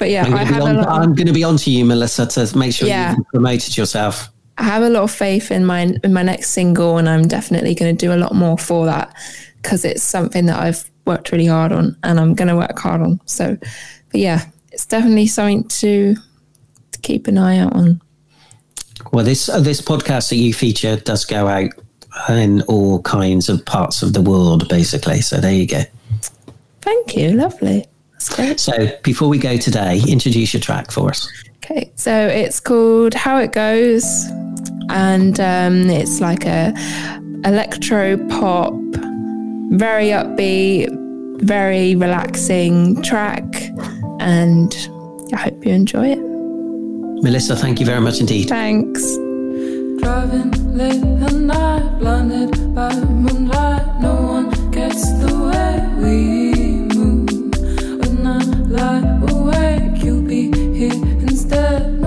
But 0.01 0.09
yeah, 0.09 0.25
I 0.33 0.43
have 0.43 0.63
on, 0.63 0.77
a 0.77 0.81
lot 0.81 0.87
I'm 0.87 1.13
going 1.13 1.27
to 1.27 1.33
be 1.33 1.43
on 1.43 1.57
to 1.57 1.69
you, 1.69 1.85
Melissa, 1.85 2.25
to 2.25 2.57
make 2.57 2.73
sure 2.73 2.87
yeah. 2.87 3.13
you've 3.15 3.27
promoted 3.27 3.77
yourself. 3.77 4.29
I 4.57 4.63
have 4.63 4.81
a 4.81 4.89
lot 4.89 5.03
of 5.03 5.11
faith 5.11 5.51
in 5.51 5.63
my 5.63 5.93
in 6.03 6.11
my 6.11 6.23
next 6.23 6.49
single, 6.49 6.97
and 6.97 7.07
I'm 7.07 7.27
definitely 7.27 7.75
going 7.75 7.95
to 7.95 8.05
do 8.05 8.11
a 8.11 8.17
lot 8.17 8.33
more 8.33 8.57
for 8.57 8.87
that 8.87 9.15
because 9.61 9.85
it's 9.85 10.01
something 10.01 10.47
that 10.47 10.59
I've 10.59 10.89
worked 11.05 11.31
really 11.31 11.45
hard 11.45 11.71
on, 11.71 11.95
and 12.01 12.19
I'm 12.19 12.33
going 12.33 12.47
to 12.47 12.55
work 12.55 12.79
hard 12.79 13.01
on. 13.01 13.19
So, 13.25 13.55
but 14.11 14.19
yeah, 14.19 14.45
it's 14.71 14.87
definitely 14.87 15.27
something 15.27 15.67
to 15.67 16.15
to 16.93 16.99
keep 17.01 17.27
an 17.27 17.37
eye 17.37 17.59
out 17.59 17.73
on. 17.73 18.01
Well, 19.11 19.25
this 19.25 19.49
uh, 19.49 19.59
this 19.59 19.81
podcast 19.81 20.29
that 20.29 20.37
you 20.37 20.53
feature 20.53 20.97
does 20.97 21.25
go 21.25 21.47
out 21.47 21.71
in 22.29 22.61
all 22.63 23.01
kinds 23.03 23.49
of 23.49 23.65
parts 23.65 24.01
of 24.01 24.13
the 24.13 24.21
world, 24.21 24.67
basically. 24.69 25.21
So 25.21 25.37
there 25.37 25.53
you 25.53 25.67
go. 25.67 25.81
Thank 26.81 27.15
you, 27.15 27.33
lovely. 27.33 27.85
So 28.19 28.97
before 29.03 29.29
we 29.29 29.39
go 29.39 29.57
today, 29.57 29.99
introduce 30.07 30.53
your 30.53 30.61
track 30.61 30.91
for 30.91 31.09
us. 31.09 31.27
Okay, 31.57 31.91
so 31.95 32.27
it's 32.27 32.59
called 32.59 33.13
How 33.13 33.37
It 33.37 33.51
Goes, 33.51 34.25
and 34.89 35.39
um, 35.39 35.89
it's 35.89 36.21
like 36.21 36.45
a 36.45 36.73
electro 37.45 38.17
pop, 38.27 38.73
very 39.71 40.07
upbeat, 40.09 40.89
very 41.41 41.95
relaxing 41.95 43.01
track, 43.01 43.43
and 44.19 44.75
I 45.33 45.37
hope 45.37 45.65
you 45.65 45.73
enjoy 45.73 46.09
it. 46.09 46.30
Melissa, 47.21 47.55
thank 47.55 47.79
you 47.79 47.85
very 47.85 48.01
much 48.01 48.19
indeed. 48.19 48.49
Thanks. 48.49 49.01
Driving 50.01 50.51
late 50.75 51.03
at 51.21 51.33
night, 51.33 51.99
blinded 51.99 52.73
by 52.73 52.95
moonlight, 52.95 54.01
no 54.01 54.15
one 54.35 54.71
gets 54.71 55.03
the 55.19 55.31
way 55.49 55.73
we 56.01 56.61
lie 58.71 59.03
awake, 59.29 60.03
you'll 60.03 60.21
be 60.23 60.51
here 60.73 60.93
instead. 61.21 62.00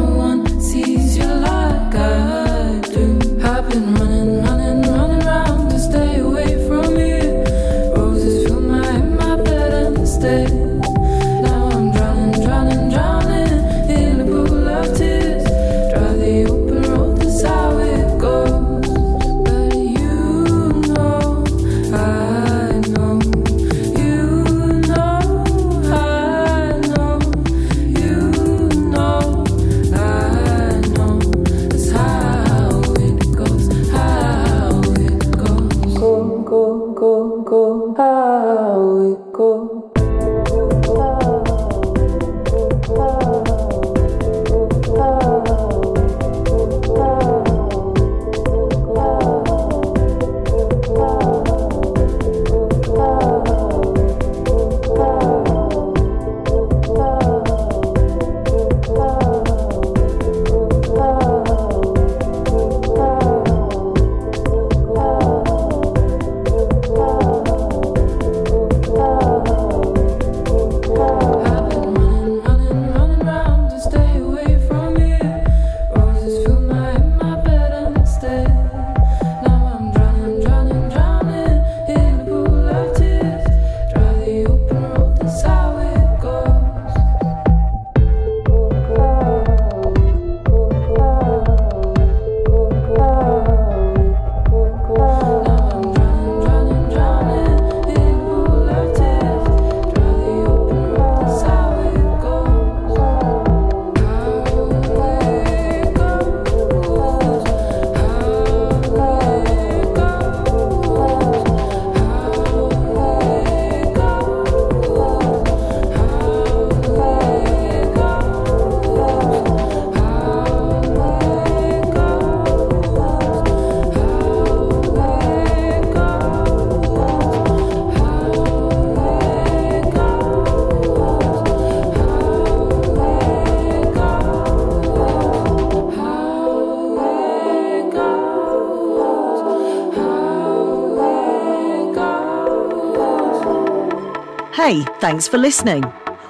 Hey, 144.64 144.80
thanks 144.98 145.28
for 145.28 145.36
listening. 145.36 145.84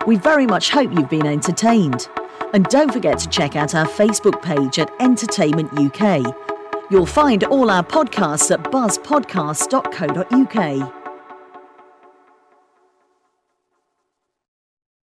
We 0.08 0.16
very 0.16 0.44
much 0.44 0.70
hope 0.70 0.92
you've 0.92 1.08
been 1.08 1.24
entertained. 1.24 2.08
And 2.52 2.64
don't 2.64 2.92
forget 2.92 3.16
to 3.20 3.28
check 3.28 3.54
out 3.54 3.76
our 3.76 3.86
Facebook 3.86 4.42
page 4.42 4.80
at 4.80 4.90
Entertainment 4.98 5.70
UK. 5.78 6.34
You'll 6.90 7.06
find 7.06 7.44
all 7.44 7.70
our 7.70 7.84
podcasts 7.84 8.50
at 8.50 8.64
buzzpodcast.co.uk. 8.64 11.03